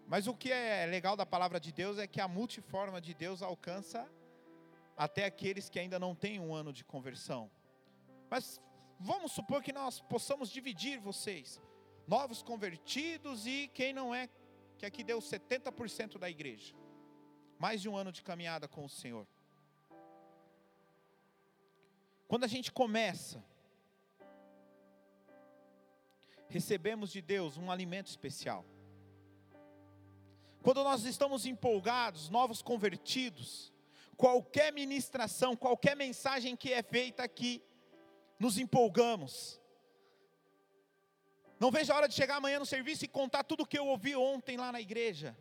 [0.10, 3.43] Mas o que é legal da palavra de Deus é que a multiforma de Deus
[3.43, 4.10] alcança
[4.98, 7.50] até aqueles que ainda não têm um ano de conversão.
[8.28, 8.60] Mas
[9.00, 11.62] vamos supor que nós possamos dividir vocês,
[12.08, 14.28] novos convertidos e quem não é,
[14.80, 16.74] que aqui deu 70% da igreja.
[17.60, 19.28] Mais de um ano de caminhada com o Senhor.
[22.28, 23.43] Quando a gente começa,
[26.48, 28.65] recebemos de Deus um alimento especial.
[30.62, 33.74] Quando nós estamos empolgados, novos convertidos,
[34.17, 37.63] qualquer ministração, qualquer mensagem que é feita aqui,
[38.38, 39.60] nos empolgamos.
[41.60, 43.88] Não vejo a hora de chegar amanhã no serviço e contar tudo o que eu
[43.88, 45.38] ouvi ontem lá na igreja.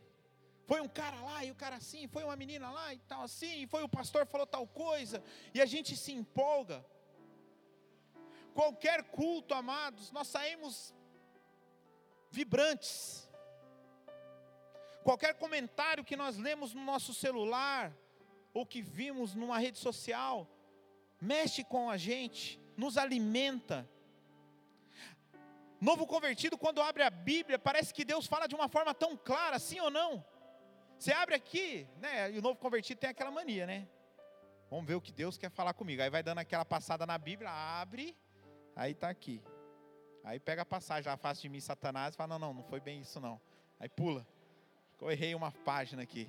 [0.67, 3.67] Foi um cara lá e o cara assim, foi uma menina lá e tal assim,
[3.67, 5.23] foi o pastor falou tal coisa,
[5.55, 6.85] e a gente se empolga.
[8.53, 10.95] Qualquer culto, amados, nós saímos
[12.31, 13.28] vibrantes.
[15.09, 17.97] Qualquer comentário que nós lemos no nosso celular,
[18.53, 20.47] ou que vimos numa rede social,
[21.19, 23.89] mexe com a gente nos alimenta.
[25.81, 29.59] Novo convertido, quando abre a Bíblia, parece que Deus fala de uma forma tão clara,
[29.59, 30.23] sim ou não?
[30.99, 32.31] Você abre aqui, né?
[32.31, 33.89] E o novo convertido tem aquela mania, né?
[34.69, 36.03] Vamos ver o que Deus quer falar comigo.
[36.03, 38.15] Aí vai dando aquela passada na Bíblia, abre,
[38.77, 39.43] aí está aqui.
[40.23, 43.01] Aí pega a passagem, afasta de mim Satanás e fala: não, não, não foi bem
[43.01, 43.41] isso não.
[43.81, 44.27] Aí pula.
[45.01, 46.29] Eu errei uma página aqui.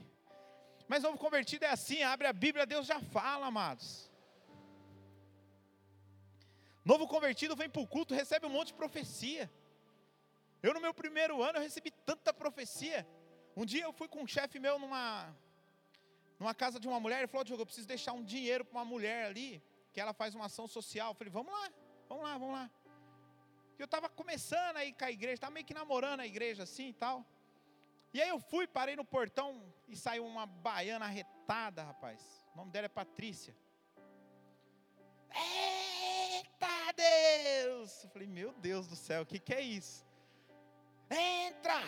[0.88, 4.10] Mas novo convertido é assim, abre a Bíblia, Deus já fala, amados.
[6.84, 9.52] Novo convertido vem para o culto, recebe um monte de profecia.
[10.62, 13.08] Eu no meu primeiro ano eu recebi tanta profecia.
[13.56, 15.36] Um dia eu fui com um chefe meu numa
[16.40, 18.86] numa casa de uma mulher, ele falou: "Diogo, eu preciso deixar um dinheiro para uma
[18.86, 19.62] mulher ali,
[19.94, 21.12] que ela faz uma ação social".
[21.12, 21.72] Eu falei: "Vamos lá.
[22.08, 22.72] Vamos lá, vamos lá".
[23.78, 26.94] Eu estava começando aí com a igreja, estava meio que namorando a igreja assim e
[26.94, 27.26] tal.
[28.14, 32.46] E aí eu fui, parei no portão e saiu uma baiana arretada, rapaz.
[32.54, 33.56] O nome dela é Patrícia.
[35.32, 38.04] Eita Deus!
[38.04, 40.06] Eu falei, meu Deus do céu, o que, que é isso?
[41.10, 41.82] Entra!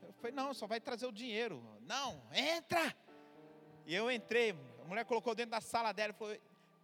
[0.00, 1.62] Eu falei, não, só vai trazer o dinheiro.
[1.82, 2.94] Não, entra!
[3.86, 6.36] E eu entrei, a mulher colocou dentro da sala dela e falou: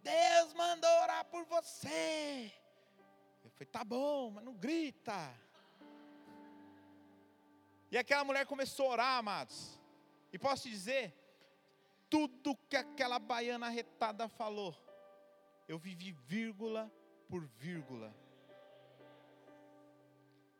[0.03, 2.51] Deus mandou orar por você.
[3.43, 5.33] Eu falei, tá bom, mas não grita.
[7.91, 9.77] E aquela mulher começou a orar, amados.
[10.31, 11.13] E posso te dizer,
[12.09, 14.73] tudo que aquela baiana retada falou,
[15.67, 16.91] eu vivi vírgula
[17.27, 18.15] por vírgula.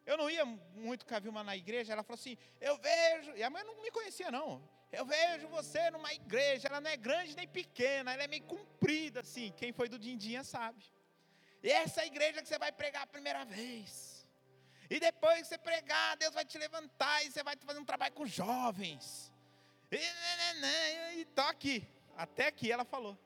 [0.05, 3.43] Eu não ia muito com a Vilma na igreja, ela falou assim: Eu vejo, e
[3.43, 4.61] a mãe não me conhecia, não.
[4.91, 9.21] Eu vejo você numa igreja, ela não é grande nem pequena, ela é meio comprida,
[9.21, 9.53] assim.
[9.55, 10.83] Quem foi do Dindinha sabe.
[11.63, 14.10] E essa é igreja que você vai pregar a primeira vez.
[14.93, 18.13] E depois que você pregar, Deus vai te levantar e você vai fazer um trabalho
[18.13, 19.31] com jovens.
[19.89, 21.87] E, né, né, né, e tô aqui.
[22.17, 23.17] Até aqui ela falou.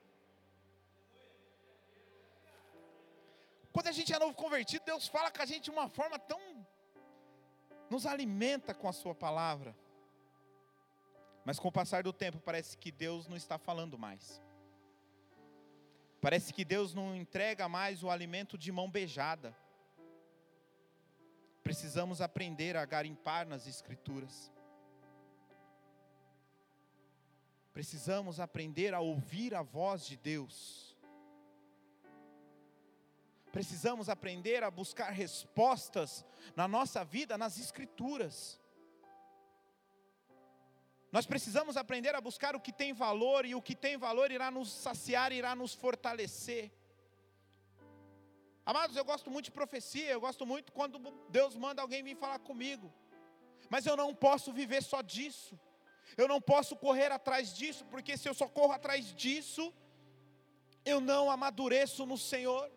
[3.72, 6.40] Quando a gente é novo convertido, Deus fala com a gente de uma forma tão.
[7.90, 9.76] nos alimenta com a Sua palavra.
[11.44, 14.40] Mas com o passar do tempo, parece que Deus não está falando mais.
[16.20, 19.65] Parece que Deus não entrega mais o alimento de mão beijada.
[21.66, 24.52] Precisamos aprender a garimpar nas Escrituras.
[27.72, 30.96] Precisamos aprender a ouvir a voz de Deus.
[33.50, 38.60] Precisamos aprender a buscar respostas na nossa vida, nas Escrituras.
[41.10, 44.52] Nós precisamos aprender a buscar o que tem valor, e o que tem valor irá
[44.52, 46.70] nos saciar, irá nos fortalecer.
[48.70, 50.98] Amados, eu gosto muito de profecia, eu gosto muito quando
[51.28, 52.92] Deus manda alguém vir falar comigo,
[53.70, 55.58] mas eu não posso viver só disso,
[56.16, 59.72] eu não posso correr atrás disso, porque se eu só corro atrás disso,
[60.84, 62.68] eu não amadureço no Senhor.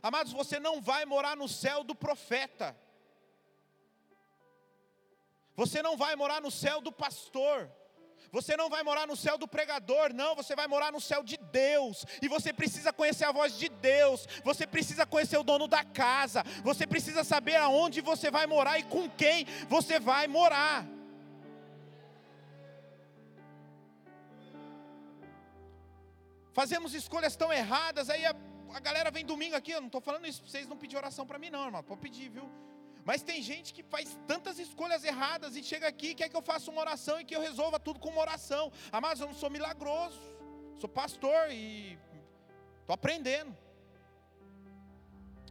[0.00, 2.76] Amados, você não vai morar no céu do profeta.
[5.54, 7.70] Você não vai morar no céu do pastor.
[8.30, 11.36] Você não vai morar no céu do pregador, não, você vai morar no céu de
[11.36, 12.04] Deus.
[12.20, 14.26] E você precisa conhecer a voz de Deus.
[14.44, 16.44] Você precisa conhecer o dono da casa.
[16.62, 20.86] Você precisa saber aonde você vai morar e com quem você vai morar.
[26.52, 28.34] Fazemos escolhas tão erradas, aí a,
[28.74, 31.38] a galera vem domingo aqui, eu não estou falando isso vocês não pedir oração para
[31.38, 31.82] mim, não, irmão.
[31.82, 32.50] Pode pedir, viu?
[33.04, 36.42] Mas tem gente que faz tantas escolhas erradas e chega aqui e quer que eu
[36.42, 38.70] faça uma oração e que eu resolva tudo com uma oração.
[39.00, 40.20] Mas eu não sou milagroso,
[40.78, 41.98] sou pastor e
[42.80, 43.56] estou aprendendo.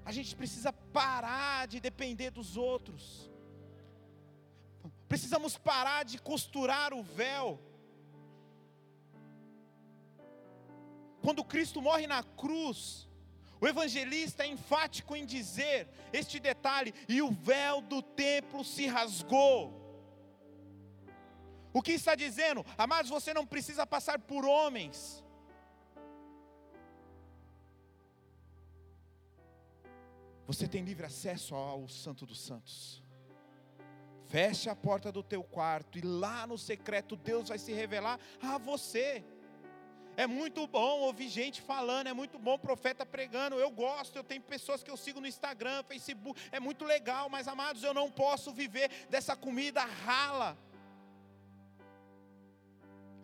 [0.05, 3.29] A gente precisa parar de depender dos outros.
[5.07, 7.59] Precisamos parar de costurar o véu.
[11.21, 13.07] Quando Cristo morre na cruz,
[13.61, 19.79] o evangelista é enfático em dizer este detalhe: e o véu do templo se rasgou.
[21.71, 22.65] O que está dizendo?
[22.77, 25.23] Amados, você não precisa passar por homens.
[30.47, 33.01] Você tem livre acesso ao Santo dos Santos.
[34.27, 38.57] Feche a porta do teu quarto e lá no secreto Deus vai se revelar a
[38.57, 39.23] você.
[40.23, 43.61] É muito bom ouvir gente falando, é muito bom profeta pregando.
[43.65, 47.47] Eu gosto, eu tenho pessoas que eu sigo no Instagram, Facebook, é muito legal, mas
[47.53, 50.49] amados, eu não posso viver dessa comida rala.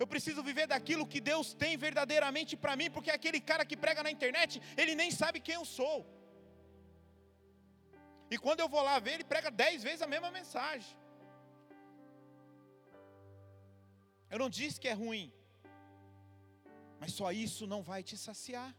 [0.02, 4.02] Eu preciso viver daquilo que Deus tem verdadeiramente para mim, porque aquele cara que prega
[4.08, 5.98] na internet, ele nem sabe quem eu sou.
[8.34, 10.94] E quando eu vou lá ver, ele prega dez vezes a mesma mensagem.
[14.34, 15.28] Eu não disse que é ruim,
[17.00, 18.76] mas só isso não vai te saciar.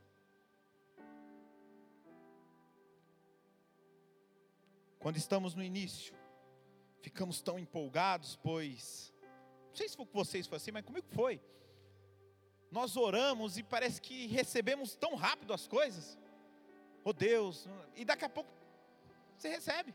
[4.99, 6.15] Quando estamos no início,
[7.01, 9.15] ficamos tão empolgados, pois,
[9.69, 11.41] não sei se foi com vocês foi assim, mas comigo foi.
[12.71, 16.19] Nós oramos e parece que recebemos tão rápido as coisas.
[17.05, 18.51] Oh Deus, e daqui a pouco
[19.37, 19.95] você recebe.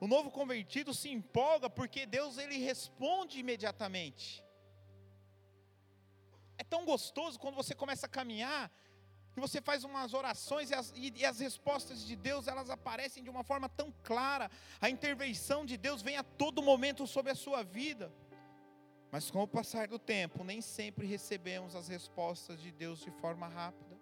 [0.00, 4.44] O novo convertido se empolga porque Deus ele responde imediatamente.
[6.62, 8.70] É tão gostoso quando você começa a caminhar,
[9.34, 13.24] que você faz umas orações e as, e, e as respostas de Deus elas aparecem
[13.24, 14.48] de uma forma tão clara.
[14.80, 18.12] A intervenção de Deus vem a todo momento sobre a sua vida.
[19.10, 23.48] Mas com o passar do tempo, nem sempre recebemos as respostas de Deus de forma
[23.48, 23.98] rápida.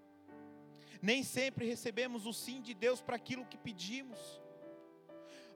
[1.00, 4.20] Nem sempre recebemos o sim de Deus para aquilo que pedimos.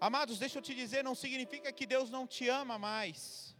[0.00, 3.53] Amados, deixa eu te dizer, não significa que Deus não te ama mais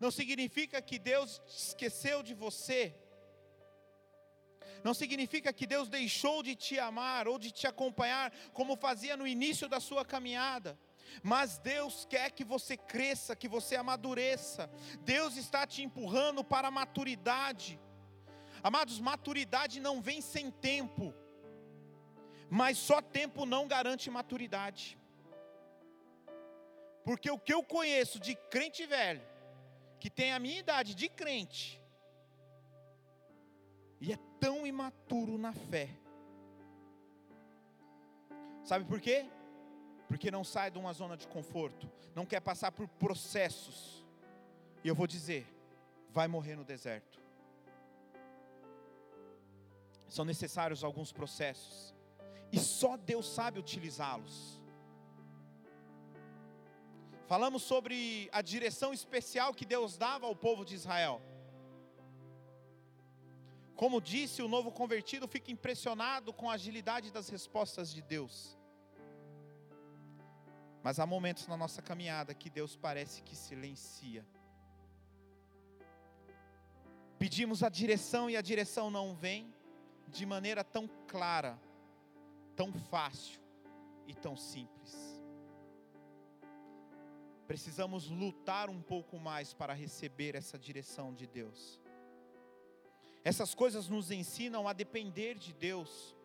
[0.00, 2.94] não significa que Deus esqueceu de você,
[4.82, 9.26] não significa que Deus deixou de te amar ou de te acompanhar, como fazia no
[9.26, 10.78] início da sua caminhada.
[11.22, 14.70] Mas Deus quer que você cresça, que você amadureça.
[15.00, 17.78] Deus está te empurrando para a maturidade.
[18.62, 21.14] Amados, maturidade não vem sem tempo,
[22.48, 24.98] mas só tempo não garante maturidade.
[27.04, 29.22] Porque o que eu conheço de crente velho,
[30.00, 31.80] que tem a minha idade de crente
[34.00, 35.90] e é tão imaturo na fé,
[38.70, 39.26] Sabe por quê?
[40.06, 44.06] Porque não sai de uma zona de conforto, não quer passar por processos.
[44.84, 45.44] E eu vou dizer,
[46.10, 47.20] vai morrer no deserto.
[50.08, 51.92] São necessários alguns processos,
[52.52, 54.59] e só Deus sabe utilizá-los.
[57.30, 61.22] Falamos sobre a direção especial que Deus dava ao povo de Israel.
[63.76, 68.58] Como disse, o novo convertido fica impressionado com a agilidade das respostas de Deus.
[70.82, 74.26] Mas há momentos na nossa caminhada que Deus parece que silencia.
[77.16, 79.54] Pedimos a direção e a direção não vem
[80.08, 81.56] de maneira tão clara,
[82.56, 83.40] tão fácil
[84.04, 85.09] e tão simples.
[87.50, 91.80] Precisamos lutar um pouco mais para receber essa direção de Deus.
[93.24, 96.16] Essas coisas nos ensinam a depender de Deus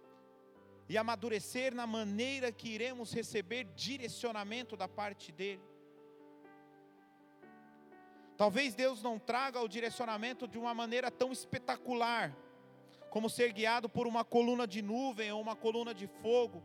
[0.87, 5.63] e amadurecer na maneira que iremos receber direcionamento da parte dEle.
[8.37, 12.37] Talvez Deus não traga o direcionamento de uma maneira tão espetacular,
[13.09, 16.61] como ser guiado por uma coluna de nuvem ou uma coluna de fogo.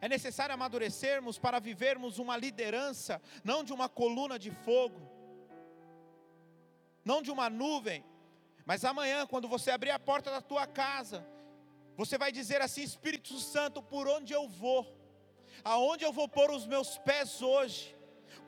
[0.00, 5.20] É necessário amadurecermos para vivermos uma liderança, não de uma coluna de fogo
[7.04, 8.04] não de uma nuvem,
[8.64, 11.26] mas amanhã, quando você abrir a porta da tua casa,
[11.96, 14.86] você vai dizer assim: Espírito Santo, por onde eu vou,
[15.64, 17.96] aonde eu vou pôr os meus pés hoje,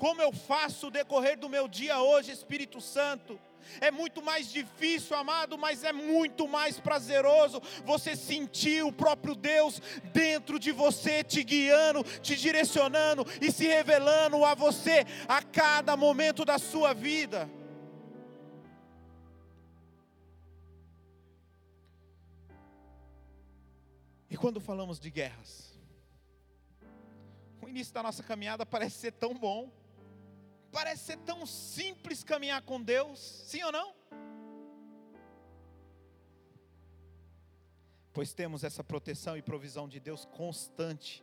[0.03, 3.39] como eu faço o decorrer do meu dia hoje, Espírito Santo.
[3.81, 9.81] É muito mais difícil, amado, mas é muito mais prazeroso você sentir o próprio Deus
[10.13, 16.45] dentro de você, te guiando, te direcionando e se revelando a você a cada momento
[16.45, 17.49] da sua vida.
[24.29, 25.79] E quando falamos de guerras,
[27.61, 29.71] o início da nossa caminhada parece ser tão bom,
[30.73, 33.95] parece ser tão simples caminhar com Deus, sim ou não?
[38.13, 41.23] Pois temos essa proteção e provisão de Deus constante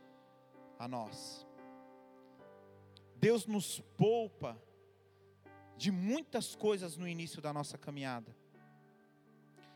[0.78, 1.46] a nós.
[3.16, 4.60] Deus nos poupa
[5.76, 8.34] de muitas coisas no início da nossa caminhada.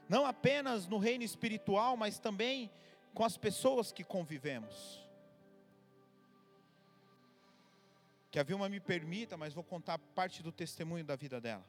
[0.08, 2.70] Não apenas no reino espiritual, mas também
[3.12, 5.03] com as pessoas que convivemos.
[8.35, 11.64] Que a Vilma me permita, mas vou contar parte do testemunho da vida dela.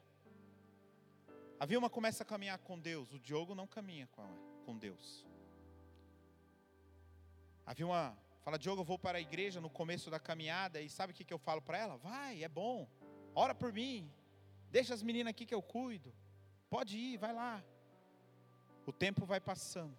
[1.60, 4.08] A Vilma começa a caminhar com Deus, o Diogo não caminha
[4.64, 5.24] com, Deus.
[7.64, 11.12] A Vilma fala, Diogo, eu vou para a igreja no começo da caminhada, e sabe
[11.12, 11.96] o que, que eu falo para ela?
[11.98, 12.88] Vai, é bom,
[13.32, 14.10] ora por mim,
[14.68, 16.12] deixa as meninas aqui que eu cuido,
[16.68, 17.62] pode ir, vai lá.
[18.84, 19.96] O tempo vai passando.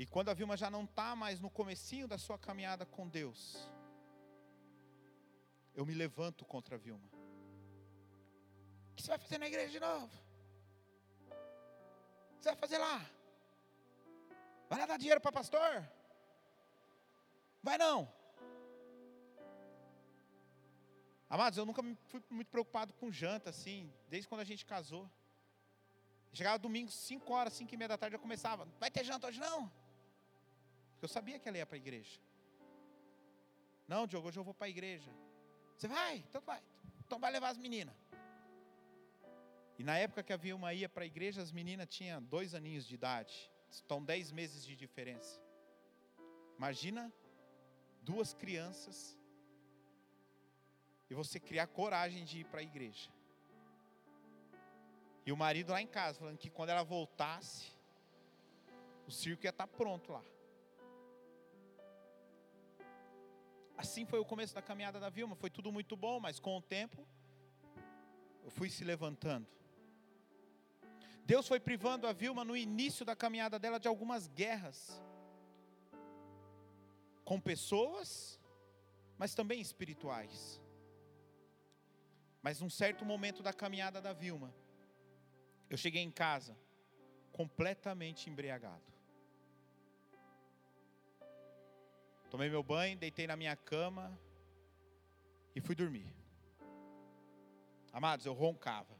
[0.00, 3.70] E quando a Vilma já não está mais no comecinho da sua caminhada com Deus,
[5.74, 7.06] eu me levanto contra a Vilma.
[8.92, 10.10] O que você vai fazer na igreja de novo?
[11.26, 12.98] O que você vai fazer lá?
[14.70, 15.86] Vai lá dar dinheiro para pastor?
[17.62, 18.10] Vai não.
[21.28, 25.10] Amados, eu nunca fui muito preocupado com janta assim, desde quando a gente casou.
[26.32, 28.66] Chegava domingo, 5 horas, 5 e meia da tarde, eu começava.
[28.78, 29.70] Vai ter janta hoje não?
[31.02, 32.20] Eu sabia que ela ia para a igreja.
[33.88, 35.10] Não, Diogo, hoje eu vou para a igreja.
[35.76, 36.18] Você vai?
[36.28, 36.62] Então vai.
[37.06, 37.96] Então vai levar as meninas.
[39.78, 42.86] E na época que havia uma ia para a igreja, as meninas tinham dois aninhos
[42.86, 43.50] de idade.
[43.70, 45.40] Estão dez meses de diferença.
[46.58, 47.12] Imagina
[48.02, 49.18] duas crianças
[51.08, 53.10] e você criar coragem de ir para a igreja.
[55.24, 57.72] E o marido lá em casa, falando que quando ela voltasse,
[59.06, 60.22] o circo ia estar tá pronto lá.
[63.80, 66.60] Assim foi o começo da caminhada da Vilma, foi tudo muito bom, mas com o
[66.60, 67.02] tempo
[68.44, 69.48] eu fui se levantando.
[71.24, 75.02] Deus foi privando a Vilma no início da caminhada dela de algumas guerras
[77.24, 78.38] com pessoas,
[79.16, 80.60] mas também espirituais.
[82.42, 84.54] Mas num certo momento da caminhada da Vilma,
[85.70, 86.54] eu cheguei em casa
[87.32, 88.89] completamente embriagado.
[92.30, 94.16] Tomei meu banho, deitei na minha cama
[95.54, 96.06] e fui dormir.
[97.92, 98.96] Amados, eu roncava.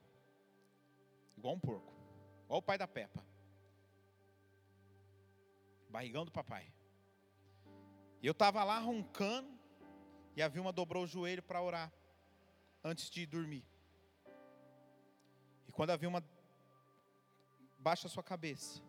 [1.36, 1.94] Igual um porco.
[2.44, 3.24] Igual o pai da Peppa.
[5.88, 6.72] Barrigão do papai.
[8.20, 9.48] E eu estava lá roncando.
[10.34, 11.92] E a Vilma dobrou o joelho para orar.
[12.82, 13.64] Antes de dormir.
[15.68, 16.24] E quando a Vilma
[17.78, 18.82] baixa a sua cabeça.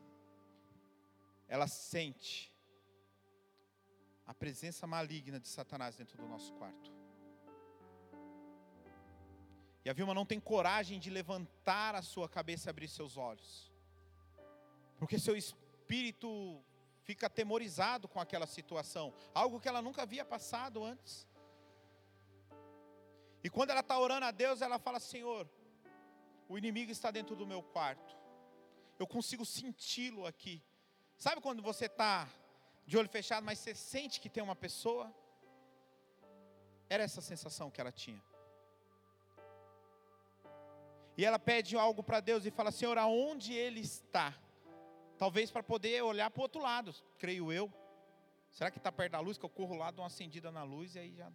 [1.47, 2.50] ela sente
[4.31, 6.89] a presença maligna de Satanás dentro do nosso quarto.
[9.83, 13.69] E a Vilma não tem coragem de levantar a sua cabeça e abrir seus olhos.
[14.97, 16.63] Porque seu espírito
[17.01, 21.27] fica atemorizado com aquela situação, algo que ela nunca havia passado antes.
[23.43, 25.45] E quando ela está orando a Deus, ela fala: Senhor,
[26.47, 28.15] o inimigo está dentro do meu quarto,
[28.97, 30.63] eu consigo senti-lo aqui.
[31.17, 32.29] Sabe quando você está
[32.85, 35.13] de olho fechado, mas você sente que tem uma pessoa?
[36.89, 38.21] Era essa sensação que ela tinha.
[41.17, 44.33] E ela pede algo para Deus e fala: Senhor, aonde Ele está?
[45.17, 47.71] Talvez para poder olhar para o outro lado, creio eu.
[48.51, 49.37] Será que está perto da luz?
[49.37, 51.31] Que eu corro lá, dou uma acendida na luz e aí já.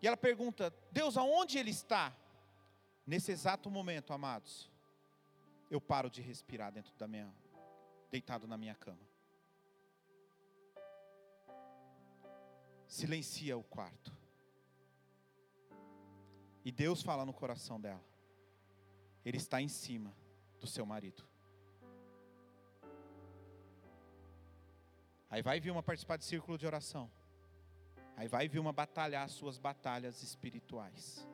[0.00, 2.16] E ela pergunta: Deus, aonde Ele está?
[3.06, 4.70] Nesse exato momento, amados,
[5.70, 7.32] eu paro de respirar dentro da minha,
[8.10, 9.09] deitado na minha cama.
[12.90, 14.12] Silencia o quarto.
[16.64, 18.04] E Deus fala no coração dela:
[19.24, 20.12] Ele está em cima
[20.58, 21.24] do seu marido.
[25.30, 27.08] Aí vai vir uma participar de círculo de oração.
[28.16, 31.24] Aí vai vir uma batalhar as suas batalhas espirituais.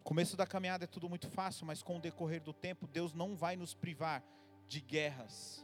[0.00, 3.12] O começo da caminhada é tudo muito fácil, mas com o decorrer do tempo, Deus
[3.12, 4.24] não vai nos privar
[4.66, 5.62] de guerras.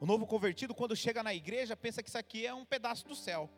[0.00, 3.14] O novo convertido, quando chega na igreja, pensa que isso aqui é um pedaço do
[3.14, 3.50] céu.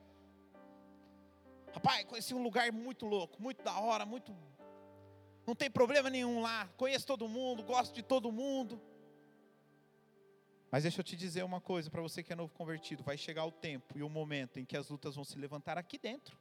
[1.72, 4.34] Rapaz, conheci um lugar muito louco, muito da hora, muito.
[5.46, 6.68] Não tem problema nenhum lá.
[6.76, 8.80] Conheço todo mundo, gosto de todo mundo.
[10.70, 13.44] Mas deixa eu te dizer uma coisa para você que é novo convertido: vai chegar
[13.44, 16.38] o tempo e o momento em que as lutas vão se levantar aqui dentro.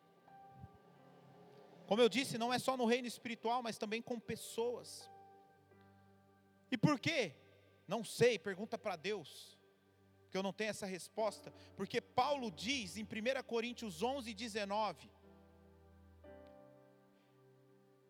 [1.88, 5.10] Como eu disse, não é só no reino espiritual, mas também com pessoas.
[6.70, 7.34] E por quê?
[7.88, 9.57] Não sei, pergunta para Deus,
[10.28, 11.54] porque eu não tenho essa resposta.
[11.76, 15.10] Porque Paulo diz em 1 Coríntios 11, 19: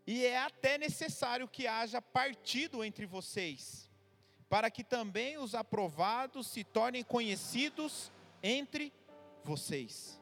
[0.06, 3.88] E é até necessário que haja partido entre vocês
[4.50, 8.12] para que também os aprovados se tornem conhecidos
[8.42, 8.94] entre
[9.44, 10.20] vocês.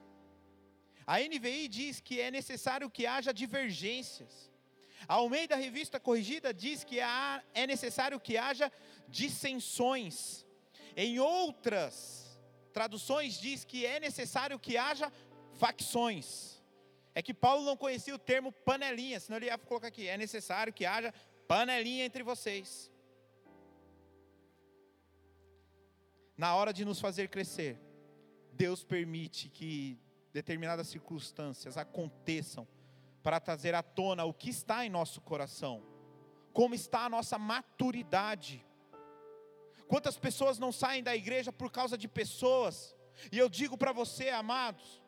[1.05, 4.51] A NVI diz que é necessário que haja divergências.
[5.07, 8.71] A Almeida Revista Corrigida diz que é necessário que haja
[9.07, 10.44] dissensões.
[10.95, 12.39] Em outras
[12.71, 15.11] traduções diz que é necessário que haja
[15.53, 16.61] facções.
[17.13, 20.73] É que Paulo não conhecia o termo panelinha, senão ele ia colocar aqui: é necessário
[20.73, 21.13] que haja
[21.47, 22.91] panelinha entre vocês.
[26.37, 27.79] na hora de nos fazer crescer,
[28.51, 29.99] Deus permite que
[30.33, 32.67] determinadas circunstâncias aconteçam
[33.23, 35.81] para trazer à tona o que está em nosso coração,
[36.53, 38.64] como está a nossa maturidade.
[39.88, 42.95] Quantas pessoas não saem da igreja por causa de pessoas?
[43.31, 45.01] E eu digo para você, amados,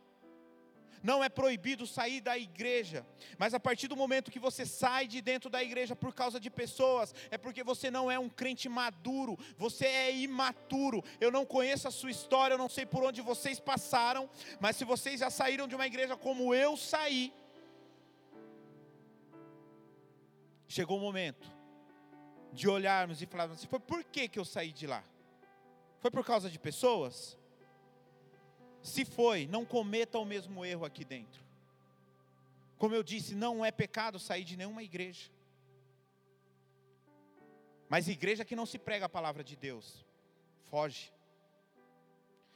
[1.02, 3.06] não é proibido sair da igreja,
[3.38, 6.50] mas a partir do momento que você sai de dentro da igreja por causa de
[6.50, 11.04] pessoas, é porque você não é um crente maduro, você é imaturo.
[11.20, 14.86] Eu não conheço a sua história, eu não sei por onde vocês passaram, mas se
[14.86, 17.34] vocês já saíram de uma igreja como eu saí,
[20.68, 21.57] chegou o momento
[22.54, 25.04] de olharmos e falarmos assim: foi por que, que eu saí de lá?
[26.00, 27.38] Foi por causa de pessoas?
[28.82, 31.44] Se foi, não cometa o mesmo erro aqui dentro.
[32.78, 35.32] Como eu disse, não é pecado sair de nenhuma igreja.
[37.90, 40.06] Mas igreja que não se prega a palavra de Deus,
[40.66, 41.12] foge.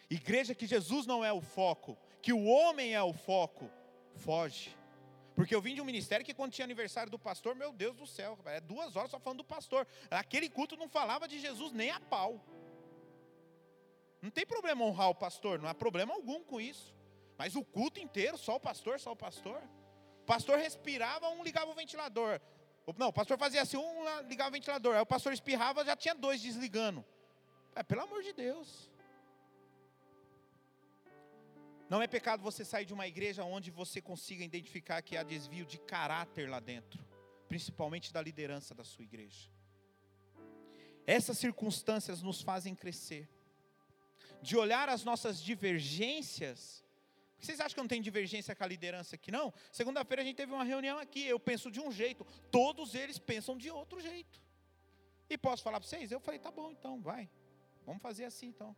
[0.09, 3.69] Igreja que Jesus não é o foco, que o homem é o foco,
[4.15, 4.75] foge.
[5.41, 8.05] Porque eu vim de um ministério que quando tinha aniversário do pastor, meu Deus do
[8.05, 9.87] céu, é duas horas só falando do pastor.
[10.11, 12.39] Aquele culto não falava de Jesus nem a pau.
[14.21, 16.93] Não tem problema honrar o pastor, não há problema algum com isso.
[17.39, 19.59] Mas o culto inteiro, só o pastor, só o pastor.
[20.21, 22.39] O pastor respirava, um ligava o ventilador.
[22.95, 24.95] Não, o pastor fazia assim, um ligava o ventilador.
[24.95, 27.03] Aí o pastor espirrava, já tinha dois desligando.
[27.75, 28.90] É, pelo amor de Deus.
[31.91, 35.65] Não é pecado você sair de uma igreja onde você consiga identificar que há desvio
[35.65, 37.05] de caráter lá dentro,
[37.49, 39.49] principalmente da liderança da sua igreja.
[41.05, 43.29] Essas circunstâncias nos fazem crescer
[44.41, 46.81] de olhar as nossas divergências.
[47.37, 49.29] Vocês acham que não tem divergência com a liderança aqui?
[49.29, 49.53] Não.
[49.69, 51.25] Segunda-feira a gente teve uma reunião aqui.
[51.25, 54.41] Eu penso de um jeito, todos eles pensam de outro jeito.
[55.29, 56.09] E posso falar para vocês?
[56.09, 57.29] Eu falei, tá bom então, vai.
[57.85, 58.73] Vamos fazer assim então.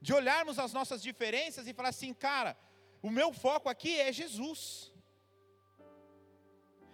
[0.00, 2.56] De olharmos as nossas diferenças e falar assim, cara,
[3.02, 4.92] o meu foco aqui é Jesus.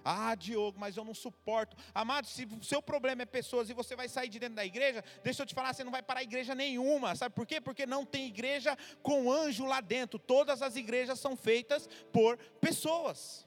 [0.04, 1.74] Ah, Diogo, mas eu não suporto.
[1.94, 5.02] Amado, se o seu problema é pessoas e você vai sair de dentro da igreja,
[5.22, 7.16] deixa eu te falar, você não vai parar igreja nenhuma.
[7.16, 7.58] Sabe por quê?
[7.58, 10.18] Porque não tem igreja com anjo lá dentro.
[10.18, 13.46] Todas as igrejas são feitas por pessoas.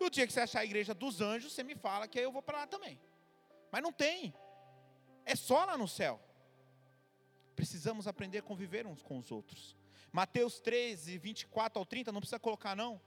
[0.00, 2.24] E o dia que você achar a igreja dos anjos, você me fala que aí
[2.24, 3.00] eu vou para lá também.
[3.72, 4.32] Mas não tem.
[5.26, 6.20] É só lá no céu.
[7.58, 9.76] Precisamos aprender a conviver uns com os outros.
[10.12, 13.00] Mateus 13, 24 ao 30, não precisa colocar não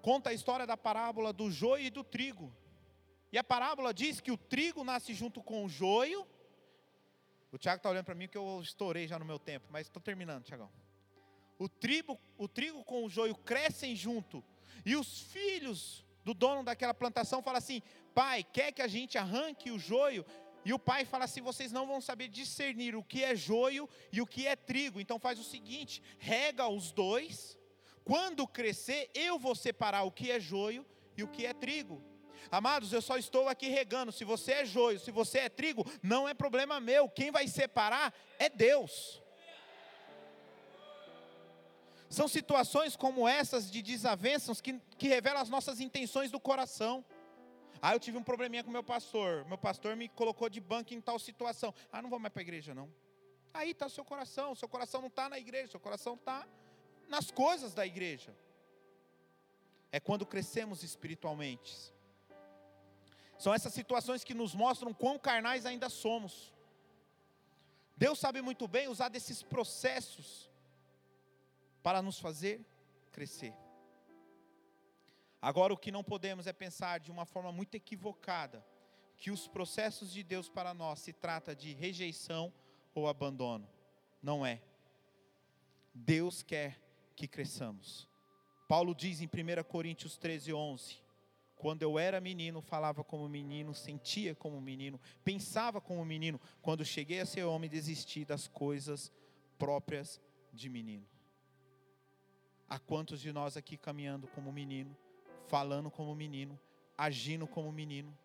[0.00, 2.52] conta a história da parábola do joio e do trigo.
[3.32, 6.26] E a parábola diz que o trigo nasce junto com o joio.
[7.52, 10.02] O Tiago está olhando para mim que eu estourei já no meu tempo, mas estou
[10.02, 10.70] terminando, Tiagão.
[11.58, 14.42] O trigo, o trigo com o joio crescem junto.
[14.84, 17.82] E os filhos do dono daquela plantação falam assim:
[18.14, 20.24] Pai, quer que a gente arranque o joio?
[20.64, 24.20] E o pai fala assim: vocês não vão saber discernir o que é joio e
[24.20, 25.00] o que é trigo.
[25.00, 27.58] Então faz o seguinte: rega os dois,
[28.04, 30.84] quando crescer, eu vou separar o que é joio
[31.16, 32.02] e o que é trigo.
[32.50, 34.12] Amados, eu só estou aqui regando.
[34.12, 37.08] Se você é joio, se você é trigo, não é problema meu.
[37.08, 39.22] Quem vai separar é Deus.
[42.08, 47.04] São situações como essas de desavenças que, que revelam as nossas intenções do coração.
[47.82, 49.44] Ah, eu tive um probleminha com meu pastor.
[49.46, 51.74] Meu pastor me colocou de banco em tal situação.
[51.90, 52.92] Ah, não vou mais para a igreja, não.
[53.54, 54.54] Aí está o seu coração.
[54.54, 56.46] Seu coração não está na igreja, seu coração está
[57.08, 58.36] nas coisas da igreja.
[59.90, 61.92] É quando crescemos espiritualmente.
[63.38, 66.52] São essas situações que nos mostram quão carnais ainda somos.
[67.96, 70.50] Deus sabe muito bem usar desses processos
[71.82, 72.60] para nos fazer
[73.10, 73.54] crescer.
[75.40, 78.64] Agora, o que não podemos é pensar de uma forma muito equivocada
[79.16, 82.52] que os processos de Deus para nós se trata de rejeição
[82.94, 83.68] ou abandono.
[84.22, 84.62] Não é.
[85.94, 86.80] Deus quer
[87.14, 88.08] que cresçamos.
[88.68, 90.98] Paulo diz em 1 Coríntios 13, 11:
[91.56, 96.40] Quando eu era menino, falava como menino, sentia como menino, pensava como menino.
[96.62, 99.12] Quando cheguei a ser homem, desisti das coisas
[99.58, 100.20] próprias
[100.52, 101.06] de menino.
[102.68, 104.96] Há quantos de nós aqui caminhando como menino,
[105.50, 106.58] falando como menino,
[106.96, 108.16] agindo como menino?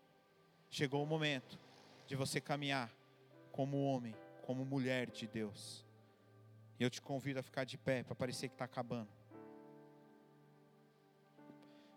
[0.70, 1.58] Chegou o momento
[2.06, 2.88] de você caminhar
[3.50, 5.84] como homem, como mulher de Deus.
[6.78, 9.08] E eu te convido a ficar de pé para parecer que está acabando.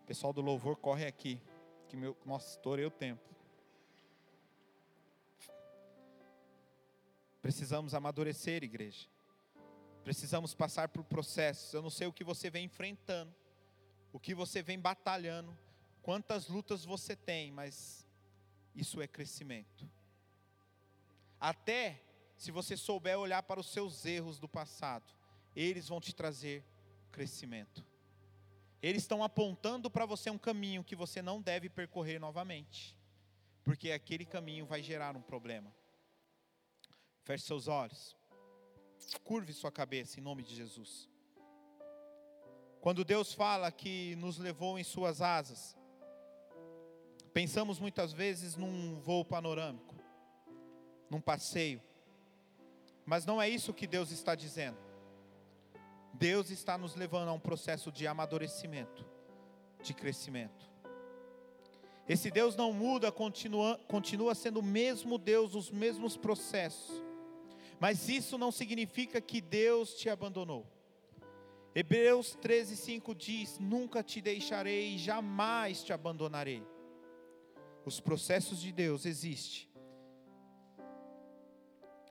[0.04, 1.40] Pessoal do louvor corre aqui.
[1.88, 3.22] Que meu, nossa, estourei o tempo.
[7.40, 9.06] Precisamos amadurecer, igreja.
[10.02, 11.72] Precisamos passar por processos.
[11.72, 13.32] Eu não sei o que você vem enfrentando,
[14.12, 15.56] o que você vem batalhando,
[16.02, 18.06] quantas lutas você tem, mas
[18.74, 19.88] isso é crescimento.
[21.38, 22.02] Até
[22.36, 25.12] se você souber olhar para os seus erros do passado,
[25.54, 26.64] eles vão te trazer
[27.12, 27.84] crescimento.
[28.82, 32.96] Eles estão apontando para você um caminho que você não deve percorrer novamente,
[33.62, 35.70] porque aquele caminho vai gerar um problema.
[37.24, 38.16] Feche seus olhos,
[39.22, 41.09] curve sua cabeça em nome de Jesus.
[42.80, 45.76] Quando Deus fala que nos levou em Suas asas,
[47.32, 49.94] pensamos muitas vezes num voo panorâmico,
[51.10, 51.82] num passeio,
[53.04, 54.78] mas não é isso que Deus está dizendo.
[56.14, 59.04] Deus está nos levando a um processo de amadurecimento,
[59.82, 60.70] de crescimento.
[62.08, 66.90] Esse Deus não muda, continua, continua sendo o mesmo Deus, os mesmos processos.
[67.78, 70.66] Mas isso não significa que Deus te abandonou.
[71.74, 76.62] Hebreus 13:5 diz: Nunca te deixarei, jamais te abandonarei.
[77.84, 79.68] Os processos de Deus existem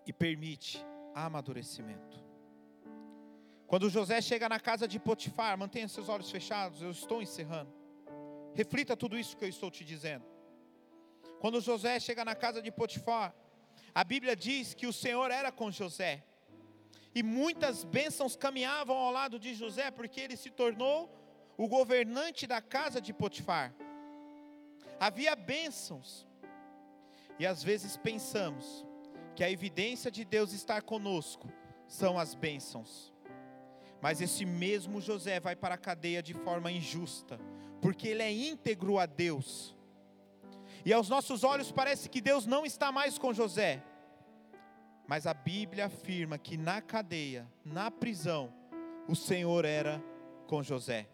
[0.06, 0.84] e permite
[1.14, 2.18] amadurecimento.
[3.68, 7.72] Quando José chega na casa de Potifar, mantenha seus olhos fechados, eu estou encerrando.
[8.56, 10.26] Reflita tudo isso que eu estou te dizendo.
[11.40, 13.36] Quando José chega na casa de Potifar,
[13.94, 16.24] a Bíblia diz que o Senhor era com José.
[17.14, 21.10] E muitas bênçãos caminhavam ao lado de José, porque ele se tornou
[21.58, 23.74] o governante da casa de Potifar.
[25.00, 26.28] Havia bênçãos.
[27.38, 28.86] E às vezes pensamos
[29.36, 31.48] que a evidência de Deus estar conosco
[31.88, 33.14] são as bênçãos.
[34.02, 37.40] Mas esse mesmo José vai para a cadeia de forma injusta,
[37.82, 39.76] porque ele é íntegro a Deus.
[40.86, 43.84] E aos nossos olhos parece que Deus não está mais com José.
[45.10, 48.54] Mas a Bíblia afirma que na cadeia, na prisão,
[49.08, 50.00] o Senhor era
[50.46, 51.10] com José.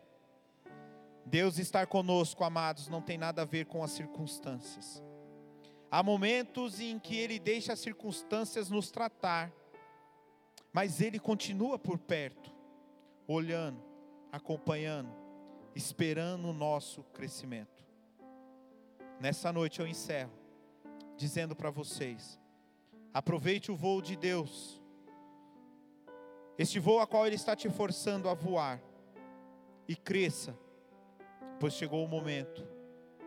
[1.26, 5.02] Deus estar conosco, amados, não tem nada a ver com as circunstâncias.
[5.90, 9.50] Há momentos em que Ele deixa as circunstâncias nos tratar,
[10.74, 12.54] mas Ele continua por perto,
[13.26, 13.82] olhando,
[14.30, 15.16] acompanhando,
[15.74, 17.86] esperando o nosso crescimento.
[19.22, 20.34] Nessa noite eu encerro
[21.16, 22.38] dizendo para vocês:
[23.16, 24.84] aproveite o voo de Deus,
[26.58, 28.84] este voo a qual Ele está te forçando a voar,
[29.88, 30.54] e cresça,
[31.58, 32.68] pois chegou o momento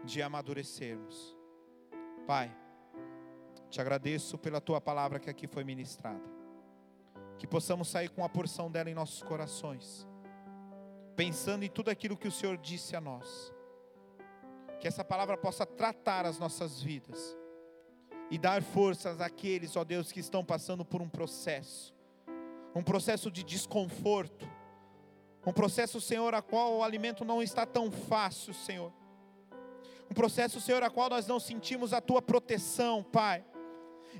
[0.04, 1.34] de amadurecermos.
[2.26, 2.54] Pai,
[3.70, 6.28] te agradeço pela tua palavra que aqui foi ministrada,
[7.38, 10.06] que possamos sair com a porção dela em nossos corações,
[11.16, 13.54] pensando em tudo aquilo que o Senhor disse a nós.
[14.80, 17.38] Que essa palavra possa tratar as nossas vidas
[18.30, 21.94] e dar forças àqueles, ó Deus, que estão passando por um processo,
[22.74, 24.48] um processo de desconforto,
[25.46, 28.92] um processo, Senhor, a qual o alimento não está tão fácil, Senhor.
[30.10, 33.44] Um processo, Senhor, a qual nós não sentimos a tua proteção, Pai.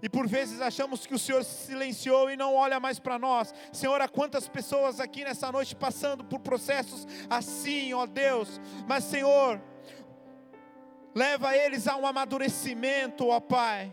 [0.02, 3.52] E por vezes achamos que o Senhor se silenciou e não olha mais para nós.
[3.72, 8.61] Senhor, há quantas pessoas aqui nessa noite passando por processos assim, ó Deus.
[8.86, 9.61] Mas, Senhor,
[11.18, 13.92] Leva eles a um amadurecimento, ó Pai.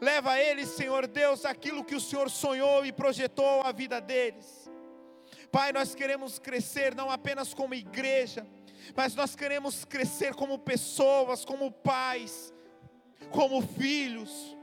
[0.00, 4.68] Leva eles, Senhor Deus, aquilo que o Senhor sonhou e projetou a vida deles.
[5.52, 8.44] Pai, nós queremos crescer não apenas como igreja,
[8.96, 12.52] mas nós queremos crescer como pessoas, como pais,
[13.30, 14.55] como filhos.